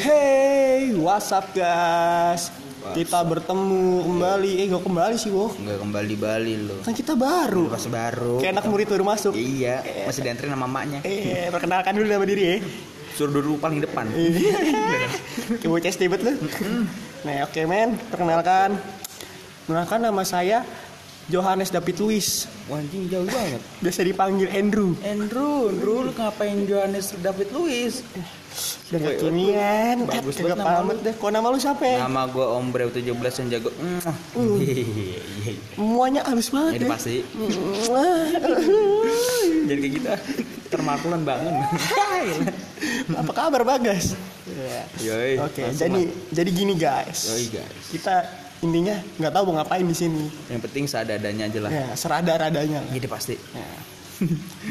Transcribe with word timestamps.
Hey, 0.00 0.96
what's 0.96 1.28
up 1.28 1.52
guys? 1.52 2.48
Kita 2.96 3.20
bertemu 3.20 4.08
kembali. 4.08 4.64
Eh, 4.64 4.72
gak 4.72 4.80
kembali 4.80 5.16
sih, 5.20 5.28
Wo. 5.28 5.52
Nggak 5.52 5.76
kembali 5.76 6.14
Bali 6.16 6.54
lo. 6.56 6.80
Kan 6.80 6.96
kita 6.96 7.12
baru. 7.12 7.68
Pas 7.68 7.84
baru. 7.84 8.40
Kayak 8.40 8.56
anak 8.56 8.64
murid 8.72 8.88
baru 8.88 9.04
masuk. 9.04 9.36
Iya, 9.36 9.84
masih 10.08 10.24
dianterin 10.24 10.56
sama 10.56 10.64
mamanya. 10.64 11.04
Eh, 11.04 11.52
perkenalkan 11.52 11.92
dulu 11.92 12.08
nama 12.08 12.24
diri 12.24 12.42
ya. 12.48 12.56
Suruh 13.12 13.28
duduk 13.28 13.60
paling 13.60 13.84
depan. 13.84 14.08
Kayak 15.60 15.68
bocah 15.68 15.92
stibet 15.92 16.24
lu. 16.24 16.32
Nah, 17.28 17.44
oke 17.44 17.60
men, 17.68 18.00
perkenalkan. 18.08 18.80
Perkenalkan 19.68 20.00
nama 20.00 20.22
saya 20.24 20.64
Johannes 21.30 21.70
David 21.70 21.96
Luis. 22.02 22.50
Wah, 22.66 22.82
anjing 22.82 23.06
jauh 23.06 23.24
banget. 23.24 23.62
Biasa 23.82 24.02
dipanggil 24.02 24.50
Andrew. 24.50 24.98
Andrew, 25.00 25.70
Andrew 25.70 25.98
lu 26.04 26.10
ngapain 26.12 26.66
Johannes 26.66 27.14
David 27.22 27.48
Luis? 27.54 28.02
Udah 28.90 29.14
kekinian. 29.14 30.10
bagus 30.10 30.42
banget 30.42 30.58
nama 30.58 30.82
lu. 30.82 30.98
deh. 30.98 31.14
Kok 31.14 31.30
nama 31.30 31.46
lu 31.46 31.58
siapa 31.62 31.86
ya? 31.86 31.98
Nama 32.02 32.26
gua 32.26 32.58
Ombre 32.58 32.90
17 32.90 33.06
yang 33.14 33.48
jago. 33.48 33.70
Mwah. 33.78 34.16
Iya, 34.60 34.82
iya. 34.82 35.20
Semuanya 35.78 36.20
halus 36.26 36.50
banget 36.50 36.82
Ini 36.82 36.84
ya. 36.84 36.90
pasti. 36.90 37.16
Jadi 39.70 39.78
kayak 39.78 39.92
gitu. 39.94 40.08
ah. 40.10 40.20
Termakulan 40.70 41.22
bangun. 41.22 41.54
Apa 43.22 43.32
kabar 43.32 43.62
Bagas? 43.62 44.18
Yoi. 45.00 45.38
Oke, 45.38 45.62
jadi 45.72 46.10
jadi 46.34 46.50
gini 46.50 46.74
guys. 46.74 47.30
Yoi 47.30 47.46
guys. 47.54 47.84
Kita 47.90 48.14
intinya 48.60 48.96
nggak 49.16 49.32
tahu 49.32 49.42
mau 49.50 49.54
ngapain 49.60 49.84
di 49.84 49.96
sini. 49.96 50.24
Yang 50.52 50.60
penting 50.68 50.84
seadanya 50.84 51.44
aja 51.48 51.60
lah. 51.64 51.70
Ya, 51.72 51.86
serada-radanya. 51.96 52.80
lah. 52.84 52.92
Jadi 52.92 53.06
pasti. 53.08 53.34
Ya. 53.36 53.68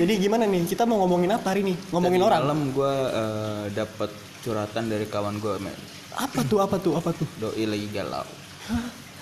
jadi 0.05 0.13
gimana 0.21 0.45
nih? 0.45 0.70
Kita 0.70 0.85
mau 0.85 1.02
ngomongin 1.05 1.34
apa 1.34 1.53
hari 1.53 1.65
ini? 1.65 1.73
Ngomongin 1.89 2.21
Tadi 2.21 2.27
orang. 2.29 2.41
Malam 2.45 2.62
gua 2.70 2.93
eh, 3.09 3.63
dapat 3.73 4.12
curhatan 4.45 4.84
dari 4.93 5.05
kawan 5.09 5.41
gua, 5.41 5.57
men. 5.57 5.73
Apa 6.13 6.45
tuh? 6.45 6.62
Apa 6.62 6.77
tuh? 6.77 6.93
Apa 6.98 7.09
tuh? 7.13 7.25
Doi 7.41 7.65
lagi 7.65 7.87
galau. 7.90 8.26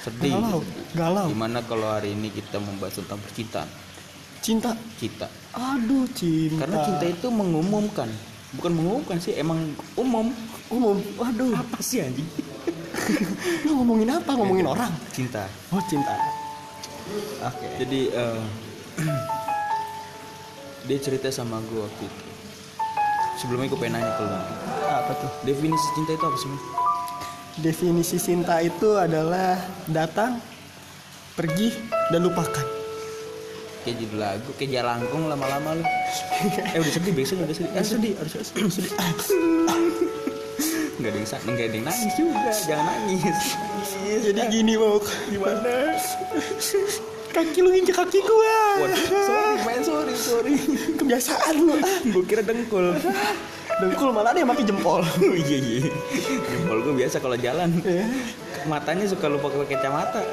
Sedih. 0.03 0.35
Galau. 0.35 0.59
Galau. 0.91 1.27
Gimana 1.31 1.63
kalau 1.63 1.87
hari 1.87 2.11
ini 2.11 2.27
kita 2.31 2.59
membahas 2.59 2.99
tentang 2.99 3.19
percintaan? 3.23 3.69
Cinta. 4.43 4.71
Cinta. 4.99 5.27
Aduh, 5.55 6.07
cinta. 6.11 6.67
Karena 6.67 6.77
cinta 6.83 7.05
itu 7.07 7.27
mengumumkan. 7.31 8.11
Bukan 8.55 8.71
mengumumkan 8.75 9.17
sih, 9.19 9.35
emang 9.35 9.59
umum. 9.95 10.31
umum. 10.67 10.99
Waduh. 11.19 11.55
Apa 11.55 11.79
sih 11.79 12.03
anjing? 12.03 12.27
Lu 13.65 13.71
ngomongin 13.83 14.09
apa? 14.11 14.31
Ngomongin 14.35 14.67
orang. 14.67 14.91
Cinta. 15.11 15.45
Oh, 15.71 15.81
cinta. 15.85 16.13
Oke. 17.43 17.67
Jadi 17.79 18.11
eh, 18.11 18.41
dia 20.87 20.97
cerita 20.99 21.27
sama 21.31 21.59
gue 21.67 21.79
waktu 21.81 22.03
itu. 22.07 22.23
Sebelumnya 23.37 23.69
gue 23.69 23.79
pengen 23.79 24.01
nanya 24.01 24.11
ke 24.17 24.23
lu. 24.25 24.37
Apa 24.87 25.11
tuh? 25.13 25.31
Definisi 25.45 25.87
cinta 25.93 26.11
itu 26.17 26.25
apa 26.25 26.37
sih? 26.41 26.49
Definisi 27.57 28.17
cinta 28.21 28.55
itu 28.61 28.97
adalah 28.97 29.57
datang, 29.89 30.37
pergi, 31.33 31.73
dan 32.13 32.25
lupakan. 32.25 32.65
Kayak 33.81 33.97
judul 34.03 34.19
lagu, 34.19 34.49
kayak 34.57 34.71
jalangkung 34.77 35.25
lama-lama 35.25 35.81
lu. 35.81 35.85
eh 36.75 36.77
udah 36.81 36.93
sedih, 36.93 37.13
biasanya 37.13 37.45
udah 37.45 37.55
sedih. 37.55 37.71
Eh 37.73 37.85
sedih, 37.85 38.13
harus 38.17 38.33
sedih. 38.73 38.93
Gak 40.97 41.09
ada 41.09 41.17
yang 41.17 41.29
sa- 41.29 41.37
nggak 41.39 41.61
ada 41.63 41.75
yang 41.75 41.85
nangis 41.85 42.13
juga, 42.13 42.49
jangan 42.65 42.85
nangis. 42.89 43.39
Jadi 44.25 44.41
gini 44.49 44.73
mau 44.75 44.97
gimana? 45.29 45.93
Kaki 47.27 47.59
lu 47.61 47.69
nginjek 47.69 47.93
kaki 47.93 48.19
gua. 48.23 48.57
Waduh, 48.81 48.97
sorry, 48.97 49.55
main 49.61 49.81
sorry, 49.83 50.13
sorry. 50.17 50.53
Kebiasaan 50.97 51.53
lu. 51.55 51.77
gue 52.07 52.23
kira 52.25 52.41
dengkul. 52.41 52.97
Dengkul 53.77 54.09
malah 54.09 54.33
ada 54.33 54.41
yang 54.41 54.49
pakai 54.49 54.65
jempol. 54.65 55.05
Oh 55.05 55.35
iya 55.37 55.57
iya. 55.61 55.85
Jempol 56.49 56.81
gue 56.81 56.93
biasa 56.97 57.21
kalau 57.21 57.37
jalan. 57.37 57.77
Ya. 57.85 58.09
Matanya 58.65 59.05
suka 59.05 59.29
lupa 59.29 59.53
pakai 59.53 59.77
kacamata. 59.77 60.25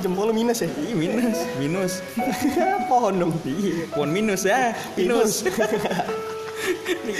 Jempol 0.00 0.28
lu 0.28 0.34
minus 0.36 0.60
ya? 0.60 0.68
Ih, 0.68 0.92
minus, 0.92 1.38
minus. 1.56 1.92
Pohon 2.90 3.14
dong. 3.16 3.32
Iya, 3.44 3.88
pohon 3.88 4.10
minus 4.10 4.44
ya, 4.44 4.76
minus. 4.96 5.44
Ini 5.44 5.52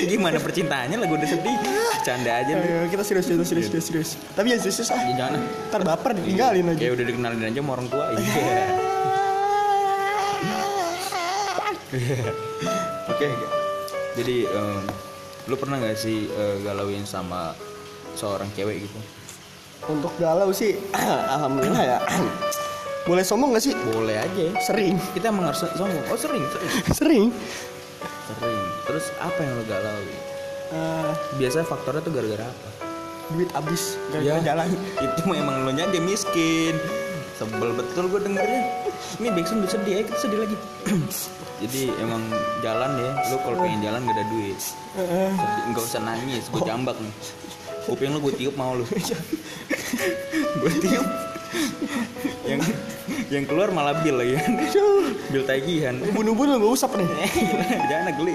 Gimana 0.08 0.36
percintaannya 0.42 0.96
lah 0.98 1.06
gue 1.06 1.18
udah 1.20 1.30
sedih. 1.30 1.56
Canda 2.02 2.32
aja 2.42 2.52
lu. 2.56 2.62
Ayo, 2.64 2.86
kita 2.90 3.02
serius 3.06 3.26
serius 3.28 3.48
serius 3.48 3.66
serius. 3.70 3.86
serius. 3.86 4.10
Tapi 4.34 4.46
yang 4.52 4.60
serius 4.60 4.90
ah. 4.90 4.98
Ya, 4.98 5.14
jangan 5.16 5.32
ah. 5.38 5.68
Ntar 5.70 5.82
baper 5.86 6.10
ditinggalin 6.18 6.64
aja. 6.74 6.80
Kayak 6.80 6.92
udah 6.98 7.04
dikenalin 7.06 7.42
aja 7.44 7.60
sama 7.60 7.70
orang 7.78 7.86
tua. 7.88 8.04
Iya. 8.14 8.62
Oke. 13.10 13.28
Jadi 14.18 14.36
em, 14.46 14.82
lu 15.50 15.54
pernah 15.58 15.76
gak 15.82 15.98
sih 15.98 16.30
eh, 16.30 16.56
galauin 16.62 17.02
sama 17.06 17.54
seorang 18.14 18.46
cewek 18.54 18.86
gitu? 18.86 18.98
Untuk 19.88 20.12
galau 20.20 20.52
sih, 20.52 20.76
alhamdulillah 21.34 21.82
ya. 21.82 21.98
Boleh 23.08 23.24
sombong 23.24 23.56
gak 23.56 23.64
sih? 23.64 23.74
Boleh 23.90 24.22
aja. 24.22 24.46
Sering, 24.60 24.94
Kita 25.16 25.32
emang 25.32 25.50
harus 25.50 25.64
sombong. 25.64 26.04
Oh 26.12 26.18
sering, 26.18 26.44
sering. 26.52 26.70
sering. 27.00 27.24
Sering. 28.32 28.62
Terus 28.84 29.04
apa 29.18 29.38
yang 29.38 29.52
lo 29.56 29.64
galau? 29.64 29.98
Eh, 30.70 31.10
Biasa 31.36 31.64
faktornya 31.64 32.00
tuh 32.00 32.12
gara-gara 32.12 32.46
apa? 32.46 32.70
duit 33.30 33.46
habis 33.54 33.94
Ya. 34.10 34.36
gara-gara 34.36 34.42
jalan. 34.42 34.68
Itu 35.06 35.20
mah 35.24 35.36
emang 35.38 35.56
lo 35.62 35.70
dia 35.70 36.02
miskin. 36.02 36.74
Sebel 37.38 37.72
betul 37.72 38.10
gue 38.10 38.20
dengernya. 38.20 38.62
Ini 39.16 39.28
Backsound 39.32 39.64
udah 39.64 39.72
sedih, 39.72 39.92
ayo 39.96 40.04
kita 40.04 40.18
sedih 40.18 40.38
lagi. 40.44 40.56
Jadi 41.62 41.92
emang 41.98 42.20
jalan 42.60 42.90
ya, 42.96 43.10
lo 43.28 43.36
kalau 43.40 43.56
pengen 43.60 43.80
jalan 43.80 44.00
gak 44.02 44.16
ada 44.16 44.24
duit. 44.28 44.56
Eh, 44.96 45.30
Sedih, 45.30 45.62
nggak 45.70 45.84
usah 45.84 46.00
nangis, 46.00 46.44
gue 46.48 46.62
jambak 46.64 46.96
nih. 46.96 47.12
Kuping 47.84 48.12
lo 48.12 48.20
gue 48.20 48.32
tiup 48.34 48.54
mau 48.56 48.72
lo. 48.72 48.84
gue 50.60 50.72
tiup. 50.80 51.06
Yang 52.46 52.60
yang 53.30 53.44
keluar 53.46 53.70
malah 53.70 53.98
bil 54.02 54.18
lagi 54.18 54.34
kan. 54.38 54.52
Bil 55.30 55.44
tagihan. 55.46 55.94
Bunuh-bunuh 56.14 56.58
gak 56.58 56.72
usap 56.74 56.90
nih. 56.98 57.08
Jangan 57.90 58.12
geli. 58.18 58.34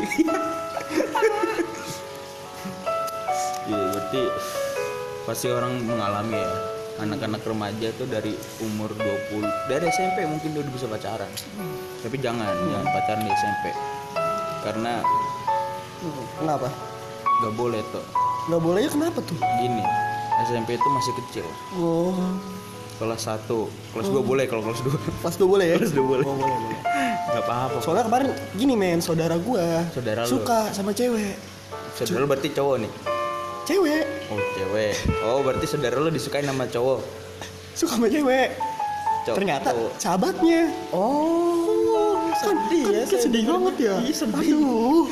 Iya, 3.66 3.82
berarti 3.92 4.22
pasti 5.26 5.48
orang 5.50 5.82
mengalami 5.84 6.38
ya. 6.38 6.54
Anak-anak 6.96 7.44
remaja 7.44 7.92
tuh 8.00 8.08
dari 8.08 8.32
umur 8.64 8.88
20 8.96 9.44
dari 9.68 9.84
SMP 9.92 10.24
mungkin 10.24 10.56
udah 10.56 10.72
bisa 10.72 10.88
pacaran. 10.88 11.28
Tapi 12.00 12.16
jangan, 12.24 12.56
jangan 12.72 12.88
pacaran 12.88 13.22
di 13.28 13.32
SMP. 13.36 13.66
Karena 14.64 15.04
Kenapa? 16.40 16.70
gak 17.44 17.54
boleh 17.58 17.82
tuh. 17.92 18.06
Gak 18.46 18.62
bolehnya 18.62 18.90
kenapa 18.94 19.20
tuh? 19.26 19.38
Gini, 19.60 19.82
SMP 20.46 20.78
itu 20.78 20.88
masih 20.94 21.14
kecil. 21.26 21.46
Oh, 21.76 22.14
Kelas 22.96 23.28
1, 23.28 23.52
kelas 23.92 24.08
2 24.08 24.24
boleh 24.24 24.46
kalau 24.48 24.64
kelas 24.64 24.80
2. 24.80 25.24
pas 25.24 25.34
gue 25.36 25.48
boleh 25.48 25.66
ya? 25.68 25.76
Kelas 25.84 25.92
2 25.92 26.00
boleh. 26.00 26.24
Oh, 26.24 26.36
boleh, 26.40 26.56
boleh. 26.64 26.80
Gak 27.36 27.44
apa-apa. 27.44 27.78
Soalnya 27.84 28.04
kemarin 28.08 28.28
gini 28.56 28.74
men, 28.80 29.04
saudara 29.04 29.36
gua 29.36 29.84
Saudara 29.92 30.24
lu. 30.24 30.32
suka 30.32 30.72
sama 30.72 30.96
cewek. 30.96 31.36
Saudara 31.92 32.24
lu 32.24 32.28
berarti 32.32 32.50
cowok 32.56 32.76
nih. 32.88 32.92
Cewek 33.66 34.04
Oh, 34.32 34.40
cewek. 34.56 34.94
Oh, 35.28 35.40
berarti 35.44 35.66
saudara 35.68 36.00
lu 36.00 36.08
disukain 36.08 36.48
sama 36.48 36.64
cowok. 36.72 37.00
suka 37.76 38.00
sama 38.00 38.08
cewek. 38.08 38.56
Cowok. 39.28 39.36
Ternyata 39.36 39.70
sahabatnya. 40.00 40.72
Oh, 40.96 41.55
sedih 42.46 42.84
ya. 42.86 43.02
Kan 43.10 43.20
sedih 43.26 43.44
banget 43.50 43.76
ya. 43.82 43.96
Ih, 44.06 44.16
sedih. 44.16 44.38
Aduh. 44.54 45.04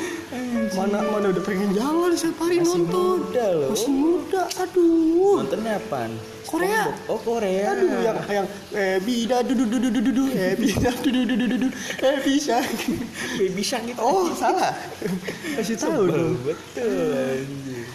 Mana 0.74 0.98
mana 1.06 1.26
udah 1.30 1.44
pengen 1.46 1.70
jalan 1.74 2.10
setiap 2.14 2.46
hari 2.46 2.58
Masih 2.62 2.86
nonton. 2.86 3.18
muda 3.26 3.46
loh. 3.54 3.70
Masih 3.74 3.92
muda. 3.92 4.42
Aduh. 4.62 5.34
Nontonnya 5.42 5.72
apaan? 5.78 6.10
Korea. 6.44 6.84
Oh, 7.10 7.18
Korea. 7.18 7.74
Aduh 7.74 7.90
yang 8.02 8.18
yang 8.30 8.46
eh 8.70 9.02
bida 9.02 9.42
dudu 9.42 9.66
dudu 9.66 9.88
dudu 9.90 10.00
dudu 10.06 10.24
eh 10.30 10.54
bida 10.54 10.90
dudu 11.02 11.20
dudu 11.26 11.44
dudu 11.50 11.68
eh 11.98 12.16
bisa. 12.22 12.62
baby 13.38 13.62
shark 13.62 13.82
gitu. 13.90 13.98
Oh, 13.98 14.30
salah. 14.38 14.70
Kasih 15.58 15.74
tahu 15.74 16.06
dong. 16.06 16.38
Betul. 16.46 17.42
anjir. 17.42 17.86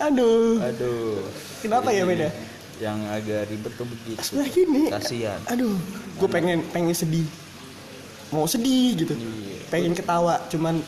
Aduh. 0.00 0.56
Aduh. 0.64 1.20
Kenapa 1.60 1.92
ya, 1.92 2.08
beda? 2.08 2.32
Yang 2.80 2.98
agak 3.12 3.40
ribet 3.52 3.72
tuh 3.76 3.86
begitu. 3.86 4.28
Nah 4.32 4.46
gini. 4.48 4.82
Kasihan. 4.88 5.40
Aduh, 5.52 5.76
gue 6.16 6.28
pengen 6.32 6.64
pengen 6.72 6.96
sedih. 6.96 7.28
Mau 8.32 8.48
sedih 8.48 8.96
gitu. 8.96 9.12
Iya. 9.12 9.68
Pengen 9.68 9.92
ketawa, 9.92 10.40
cuman 10.48 10.80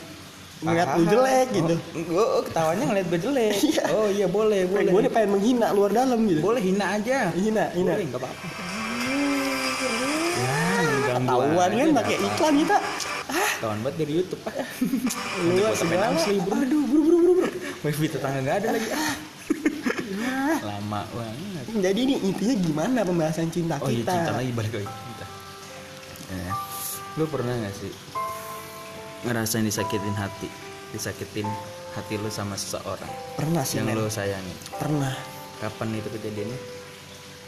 ngeliat 0.63 0.89
lu 0.95 1.03
jelek 1.05 1.47
gitu. 1.53 1.75
Oh, 2.15 2.39
oh, 2.39 2.41
ketawanya 2.41 2.83
ngeliat 2.89 3.07
gue 3.13 3.19
jelek. 3.21 3.53
Iya. 3.69 3.83
Oh 3.93 4.07
iya 4.09 4.27
boleh, 4.27 4.65
boleh. 4.65 4.89
Gue 4.89 5.01
pengen 5.11 5.29
menghina 5.37 5.67
luar 5.75 5.91
dalam 5.93 6.19
gitu. 6.25 6.41
Boleh 6.41 6.61
hina 6.63 6.97
aja. 6.97 7.29
Hina, 7.35 7.69
hina. 7.77 7.93
Boleh, 7.93 8.05
nggak 8.09 8.21
apa-apa. 8.25 8.45
Ya, 10.33 10.83
mengganggu 10.97 11.29
Tahuan 11.29 11.69
aja, 11.69 11.77
kan 11.77 11.87
nggak 11.93 12.05
pakai 12.09 12.17
iklan 12.17 12.53
kita. 12.57 12.77
Ketahuan 13.29 13.79
banget 13.85 13.95
dari 14.01 14.13
YouTube 14.17 14.41
pak. 14.41 14.53
Lu 15.45 15.63
segala. 15.77 16.05
Aduh, 16.09 16.83
buru 16.89 17.01
buru 17.05 17.17
buru 17.21 17.33
buru. 17.37 17.49
Wifi 17.83 18.07
tetangga 18.09 18.39
nggak 18.41 18.57
ada 18.63 18.67
lagi. 18.73 18.89
Ah. 18.89 19.15
Lama 20.63 21.01
banget. 21.09 21.63
Jadi 21.83 21.99
ini 22.01 22.15
intinya 22.23 22.55
gimana 22.57 22.99
pembahasan 23.03 23.47
cinta 23.47 23.75
Oh 23.77 23.87
iya 23.87 24.01
kita? 24.01 24.11
cinta 24.15 24.31
lagi 24.33 24.51
balik 24.51 24.73
lagi. 24.73 24.87
Cinta. 24.87 25.25
Ya. 26.31 26.53
Lu 27.13 27.25
pernah 27.27 27.53
gak 27.53 27.75
sih 27.75 27.91
ngerasain 29.23 29.63
disakitin 29.63 30.15
hati? 30.15 30.49
disakitin 30.89 31.49
hati 31.91 32.15
lu 32.15 32.29
sama 32.29 32.53
seseorang? 32.53 33.09
Pernah 33.33 33.65
sih 33.65 33.81
yang 33.81 33.89
men 33.89 33.97
lu 33.97 34.05
sayangi? 34.07 34.53
Pernah. 34.77 35.13
Kapan 35.57 35.97
itu 35.97 36.09
kejadiannya? 36.11 36.59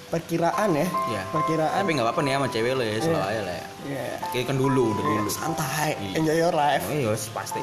Perkiraan 0.06 0.70
ya? 0.74 0.88
Ya 1.10 1.22
perkiraan. 1.30 1.82
Tapi 1.82 1.92
nggak 1.94 2.06
apa-apa 2.06 2.22
nih 2.22 2.34
sama 2.36 2.48
cewek 2.50 2.74
lo 2.74 2.82
ya 2.82 2.96
selalu 2.98 3.14
Iya. 3.16 3.26
aja 3.26 3.42
lah 3.42 3.56
ya. 3.56 3.68
Ya 3.86 4.06
kayak 4.34 4.46
kan 4.50 4.56
dulu 4.58 4.82
udah 4.94 5.04
dulu. 5.04 5.30
santai. 5.30 5.94
Iya. 5.98 6.14
enjoy 6.18 6.38
your 6.40 6.56
life. 6.58 6.84
Oh 6.86 6.94
iya 6.94 7.10
pasti. 7.32 7.60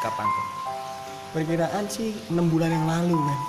Kapan 0.00 0.24
tuh? 0.26 0.46
Perkiraan 1.32 1.84
sih 1.86 2.16
enam 2.32 2.48
bulan 2.48 2.70
yang 2.70 2.86
lalu 2.88 3.16
men 3.16 3.40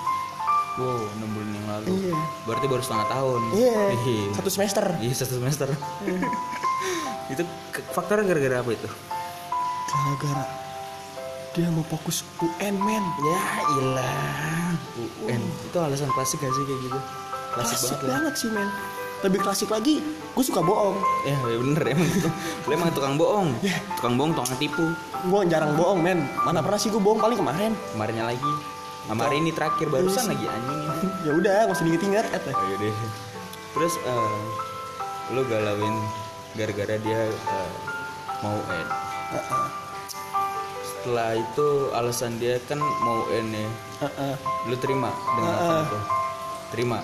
wow 0.78 1.02
enam 1.18 1.28
bulan 1.28 1.50
yang 1.50 1.66
lalu. 1.68 1.86
Iya. 2.00 2.16
berarti 2.46 2.66
baru 2.66 2.82
setengah 2.82 3.06
tahun. 3.10 3.40
Iya. 3.52 3.78
Ih, 3.92 4.22
satu 4.32 4.50
semester. 4.50 4.84
Iya 4.98 5.14
satu 5.14 5.34
semester. 5.36 5.68
Itu 7.32 7.42
ke- 7.68 7.84
faktornya 7.92 8.24
gara-gara 8.24 8.62
apa 8.62 8.70
itu? 8.72 8.88
Gara-gara 9.88 10.44
dia 11.52 11.68
mau 11.68 11.82
fokus 11.82 12.22
UN 12.38 12.76
men. 12.78 13.04
Ya 13.18 13.40
ilah. 13.74 14.72
UN 14.96 15.42
itu 15.42 15.76
alasan 15.76 16.06
klasik 16.14 16.38
gak 16.38 16.54
sih 16.54 16.62
kayak 16.62 16.80
gitu? 16.86 16.98
Klasik, 17.50 17.76
klasik 17.76 17.98
banget 17.98 18.08
banget 18.08 18.34
sih 18.38 18.48
men. 18.48 18.68
Lebih 19.18 19.40
klasik 19.42 19.68
lagi 19.68 19.98
gue 20.06 20.44
suka 20.46 20.62
bohong. 20.62 20.96
Ya 21.26 21.34
ya 21.34 21.58
bener 21.58 21.82
emang 21.84 22.06
itu. 22.06 22.30
Lu 22.62 22.70
emang 22.70 22.94
tukang 22.94 23.18
bohong. 23.18 23.48
Iya. 23.60 23.76
tukang 23.98 24.14
bohong 24.14 24.32
tukang 24.32 24.54
tipu. 24.56 24.84
Gue 25.26 25.40
jarang 25.50 25.74
bohong 25.74 25.98
men. 25.98 26.22
Mana 26.46 26.62
pernah 26.62 26.78
sih 26.78 26.88
gue 26.88 27.02
bohong? 27.02 27.18
Paling 27.18 27.36
kemarin. 27.36 27.72
Kemarinnya 27.92 28.24
lagi 28.24 28.52
sama 29.08 29.24
hari 29.24 29.40
ini 29.40 29.50
terakhir 29.50 29.88
barusan 29.88 30.28
lagi 30.28 30.44
anjing 30.44 30.80
ya 31.26 31.32
udah 31.32 31.56
gak 31.64 31.72
usah 31.72 31.84
diinget-inget 31.84 32.26
eh, 32.28 32.40
teh. 32.40 32.54
Ayo 32.54 32.76
deh. 32.78 32.94
Terus 33.72 33.94
eh, 33.98 34.38
lu 35.30 35.42
galauin 35.44 35.96
gara-gara 36.54 36.96
dia 36.96 37.20
eh, 37.26 37.70
mau. 38.40 38.56
Heeh, 38.68 39.66
Setelah 40.82 41.30
itu 41.34 41.66
alasan 41.92 42.36
dia 42.36 42.60
kan 42.62 42.76
mau 42.78 43.24
UN 43.26 43.48
ya. 43.50 43.68
heeh. 44.02 44.34
Lu 44.66 44.76
terima 44.76 45.08
dengan 45.34 45.52
alasan 45.54 45.78
itu? 45.84 45.98
Terima. 46.68 46.98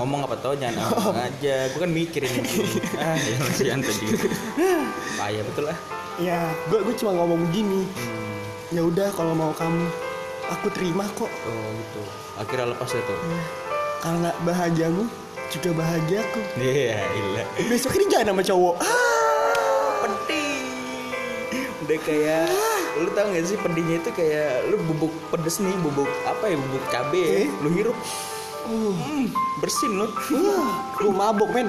Ngomong 0.00 0.24
apa 0.24 0.34
tau 0.40 0.56
jangan 0.56 0.80
ngomong 0.80 1.18
aja. 1.18 1.68
Gue 1.68 1.80
kan 1.82 1.92
mikirin 1.92 2.32
ah, 3.04 3.16
ya 3.16 3.36
masih 3.38 3.64
santai 3.68 3.94
juga. 3.94 4.28
Payah 5.14 5.44
betul 5.44 5.64
lah. 5.68 5.78
ya 6.14 6.46
gue 6.70 6.78
gue 6.80 6.94
cuma 6.94 7.10
ngomong 7.12 7.42
begini 7.44 7.82
Hmm. 7.90 8.38
ya 8.70 8.86
udah 8.86 9.10
kalau 9.12 9.34
mau 9.34 9.50
kamu 9.50 9.82
aku 10.50 10.66
terima 10.70 11.04
kok. 11.12 11.28
Oh 11.28 11.68
gitu. 11.72 12.00
Akhirnya 12.34 12.66
lepas 12.70 12.90
itu. 12.90 13.14
Ya, 13.14 13.40
karena 14.00 14.30
bahagiamu 14.42 15.04
juga 15.48 15.70
bahagiaku 15.72 16.40
Iya, 16.58 16.98
ilah. 17.14 17.46
besok 17.68 17.94
ini 17.94 18.04
jangan 18.08 18.34
sama 18.34 18.42
cowok. 18.42 18.74
Ah, 18.80 19.92
pedih 20.02 20.52
udah 21.84 21.98
kayak 22.00 22.44
lu 22.96 23.08
tau 23.12 23.26
gak 23.28 23.44
sih 23.44 23.56
pedihnya 23.56 23.96
itu 24.00 24.10
kayak 24.10 24.66
lu 24.66 24.80
bubuk 24.82 25.12
pedes 25.28 25.60
nih 25.60 25.74
bubuk 25.78 26.08
apa 26.24 26.48
ya 26.48 26.56
bubuk 26.56 26.84
cabe 26.88 27.20
ya 27.20 27.38
Eh. 27.44 27.48
lu 27.60 27.68
hirup. 27.70 27.96
Uh, 28.64 28.96
hmm, 28.96 29.28
bersin 29.60 29.92
lu 29.92 30.08
uh, 30.08 30.64
lu 30.98 31.12
mabok 31.12 31.52
men. 31.52 31.68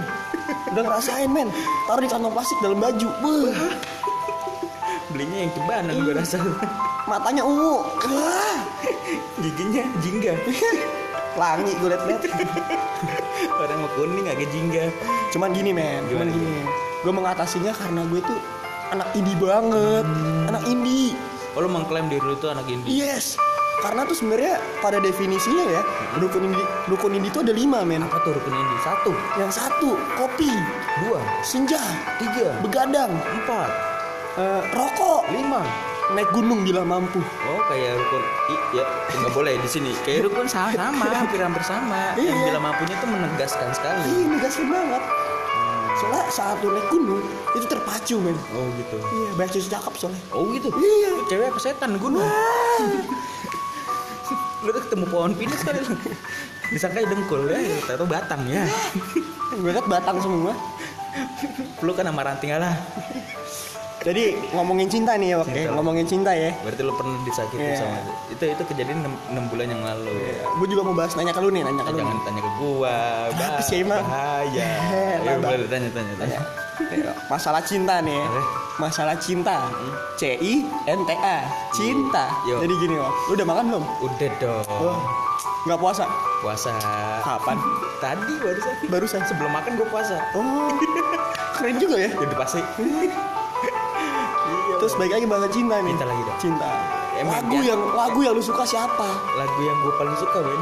Udah 0.71 0.81
ngerasain 0.81 1.27
men. 1.27 1.51
Taruh 1.85 1.99
di 1.99 2.07
kantong 2.07 2.31
plastik 2.31 2.55
dalam 2.63 2.79
baju. 2.79 3.07
Buh, 3.19 3.51
belinya 5.15 5.47
yang 5.47 5.51
kebanan 5.55 5.95
gue 6.03 6.11
rasa. 6.11 6.43
matanya 7.07 7.47
ungu. 7.47 7.87
Giginya 9.39 9.87
jingga. 10.03 10.35
Langi 11.39 11.71
gue 11.79 11.89
liat-liat. 11.95 12.21
Orang 13.55 13.79
mau 13.79 13.91
kuning 13.95 14.27
agak 14.27 14.51
jingga? 14.51 14.91
Cuman 15.31 15.55
gini 15.55 15.71
men 15.71 16.03
cuman 16.11 16.27
gini. 16.27 16.67
gue 16.99 17.13
mengatasinya 17.13 17.71
karena 17.71 18.01
gue 18.11 18.19
tuh 18.19 18.39
anak 18.91 19.07
indie 19.15 19.39
banget. 19.39 20.03
Anak 20.51 20.63
indie. 20.67 21.15
Oh 21.55 21.63
lu 21.63 21.71
mengklaim 21.71 22.11
diri 22.11 22.19
lu 22.19 22.35
tuh 22.35 22.51
anak 22.51 22.67
indie? 22.67 22.99
Yes. 22.99 23.39
Karena 23.79 24.07
tuh 24.07 24.17
sebenarnya 24.17 24.59
pada 24.81 24.97
definisinya 24.97 25.63
ya 25.67 25.81
dukun 26.17 26.49
indie 26.49 26.65
dukun 26.91 27.15
indie 27.15 27.31
itu 27.31 27.39
ada 27.39 27.55
lima 27.55 27.87
men. 27.87 28.03
Apa 28.03 28.19
tuh 28.27 28.35
rukun 28.35 28.51
indie? 28.51 28.79
Satu? 28.83 29.11
Yang 29.39 29.51
satu 29.63 29.95
kopi. 30.19 30.51
Dua? 31.07 31.23
Senja. 31.43 31.79
Tiga? 32.19 32.59
Begadang. 32.63 33.11
Empat 33.11 33.94
eh, 34.35 34.61
rokok 34.71 35.21
lima 35.29 35.61
naik 36.07 36.29
gunung 36.29 36.61
bila 36.61 36.85
mampu 36.85 37.17
Oh 37.17 37.61
kayak 37.65 37.97
rukun 37.97 38.21
i, 38.45 38.55
ya 38.73 38.85
nggak 39.15 39.33
boleh 39.33 39.57
di 39.57 39.65
sini 39.65 39.91
kayak 40.01 40.23
rukun 40.23 40.45
sama 40.45 40.69
sama 40.71 41.05
hampir 41.23 41.39
hampir 41.39 41.63
sama 41.63 42.13
yang 42.15 42.29
Iya. 42.29 42.45
bila 42.45 42.59
mampunya 42.61 42.95
tuh 42.95 43.09
menegaskan 43.09 43.69
sekali 43.71 44.05
Ih, 44.05 44.25
negasin 44.29 44.69
banget. 44.69 45.01
Soalnya 45.95 46.23
saat 46.27 46.59
lu 46.59 46.69
naik 46.69 46.91
gunung 46.91 47.23
itu 47.51 47.65
terpacu 47.65 48.15
men. 48.19 48.35
oh 48.51 48.67
gitu 48.75 48.97
Iya, 48.99 49.29
banyak 49.33 49.51
cewek 49.55 49.69
cakep 49.71 49.93
soalnya. 49.95 50.21
Oh 50.29 50.43
gitu? 50.51 50.67
Iya. 50.69 51.09
Lu 51.09 51.23
cewek 51.25 51.47
apa 51.49 51.59
setan 51.59 51.91
gunung? 51.95 52.21
lu 54.61 54.69
tuh 54.69 54.81
ketemu 54.83 55.05
pohon 55.07 55.31
pinus 55.33 55.61
kali 55.61 55.79
lu. 55.79 55.95
Disangka 56.67 56.99
dengkul 56.99 57.45
ya, 57.45 57.61
ternyata 57.83 58.05
batang 58.05 58.41
ya. 58.43 58.65
Gue 59.51 59.69
liat 59.69 59.85
batang 59.85 60.17
semua. 60.19 60.51
Lu 61.79 61.93
kan 61.93 62.03
sama 62.03 62.21
ranting 62.21 62.51
lah. 62.51 62.75
Jadi 64.05 64.23
ngomongin 64.53 64.85
cinta 64.85 65.17
nih 65.17 65.33
ya, 65.33 65.37
oke? 65.41 65.49
Cinta. 65.49 65.73
Ngomongin 65.73 66.05
cinta 66.05 66.29
ya. 66.29 66.53
Berarti 66.61 66.81
lu 66.85 66.93
pernah 66.93 67.17
disakiti 67.25 67.57
Iya. 67.57 67.77
sama 67.81 67.97
itu 68.29 68.43
itu 68.45 68.63
kejadian 68.69 68.97
6, 69.01 69.49
bulan 69.49 69.65
yang 69.65 69.81
lalu. 69.81 70.13
Gue 70.61 70.67
juga 70.69 70.81
mau 70.85 70.93
bahas 70.93 71.17
nanya 71.17 71.33
ke 71.33 71.41
lu 71.41 71.49
nih, 71.49 71.65
nanya 71.65 71.81
ke 71.81 71.89
lu. 71.89 71.97
Jangan 71.97 72.17
tanya 72.21 72.41
ke 72.41 72.51
gua, 72.55 72.95
Apa 73.33 73.61
sih, 73.65 73.81
emang? 73.81 74.05
bahaya. 74.05 74.69
Ya, 75.19 75.33
boleh 75.41 75.65
tanya 75.65 75.89
tanya 75.89 76.13
tanya. 76.15 76.39
Iya, 76.85 77.11
Masalah 77.25 77.65
cinta 77.65 77.97
nih. 77.97 78.13
ya. 78.13 78.27
Masalah 78.77 79.15
cinta. 79.17 79.71
C 80.19 80.37
I 80.37 80.53
N 80.85 80.99
T 81.01 81.11
A. 81.15 81.37
Cinta. 81.73 82.29
Yo. 82.45 82.61
Jadi 82.61 82.73
gini, 82.77 82.95
Wak. 82.99 83.11
Lu 83.25 83.31
udah 83.33 83.47
makan 83.47 83.63
belum? 83.73 83.83
Udah 84.05 84.29
dong. 84.37 84.65
Oh. 84.69 84.99
Nggak 85.65 85.79
puasa? 85.81 86.05
Puasa. 86.45 86.75
Kapan? 87.25 87.57
Tadi 87.97 88.33
barusan. 88.37 88.73
Barusan. 88.85 89.21
Sebelum 89.25 89.49
makan 89.49 89.81
gua 89.81 89.87
puasa. 89.89 90.19
Oh. 90.37 90.69
Keren 91.57 91.79
juga 91.79 91.95
ya. 91.97 92.11
Udah 92.13 92.37
pasti. 92.37 92.61
Terus 94.85 95.01
baik 95.01 95.17
lagi 95.17 95.25
bahasa 95.25 95.49
cinta 95.49 95.81
nih. 95.81 95.97
Cinta 95.97 96.05
lagi 96.05 96.21
dong. 96.21 96.37
Cinta. 96.37 96.69
Emang 97.17 97.33
lagu 97.41 97.57
yang 97.65 97.81
lagu 97.97 98.19
yang 98.21 98.37
lu 98.37 98.43
suka 98.45 98.61
siapa? 98.69 99.17
lagu 99.33 99.59
yang 99.65 99.81
gue 99.81 99.93
paling 99.97 100.13
suka 100.13 100.45
Ben 100.45 100.61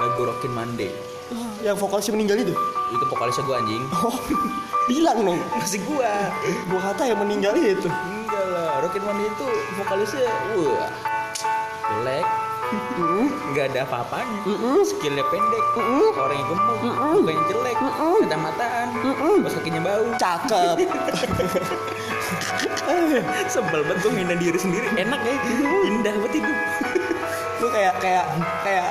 lagu 0.00 0.20
Rockin 0.24 0.52
Monday. 0.56 0.88
Oh, 1.28 1.44
yang 1.60 1.76
vokalisnya 1.76 2.16
meninggal 2.16 2.40
itu? 2.40 2.56
itu 2.88 3.04
vokalisnya 3.12 3.44
gue 3.44 3.56
anjing. 3.60 3.84
Oh, 4.00 4.16
bilang 4.88 5.20
dong. 5.28 5.36
masih 5.60 5.76
gue 5.84 6.12
Gua 6.72 6.80
kata 6.88 7.12
yang 7.12 7.20
meninggal 7.20 7.52
itu. 7.52 7.84
enggak 7.84 8.44
lah. 8.48 8.80
Rockin 8.80 9.04
Monday 9.04 9.28
itu 9.28 9.46
vokalisnya 9.76 10.32
wah 10.56 10.88
jelek. 12.00 12.26
Nggak 13.52 13.64
ada 13.76 13.80
apa-apanya 13.84 14.40
skillnya 14.88 15.24
pendek. 15.28 15.64
Orangnya 16.16 16.44
gemuk. 16.48 16.78
Mukanya 17.12 17.42
jelek. 17.44 17.76
Kacamataan. 18.24 18.86
Bos 19.44 19.52
kakinya 19.52 19.80
bau. 19.84 20.04
Cakep. 20.16 20.76
sebel 23.54 23.80
banget 23.86 23.98
gue 24.02 24.12
ngindah 24.14 24.38
diri 24.38 24.58
sendiri. 24.58 24.86
Enak 24.94 25.20
ya. 25.22 25.34
Indah 25.86 26.14
banget 26.18 26.32
hidup. 26.42 26.56
Lu 27.60 27.66
kayak 27.70 27.94
kayak 28.02 28.24
kayak 28.64 28.90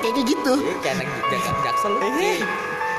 kayak 0.00 0.14
gitu. 0.26 0.52
Iya, 0.58 0.74
kayak 0.82 0.94
anak 1.00 1.08
jaksel 1.64 1.92
iya. 2.02 2.46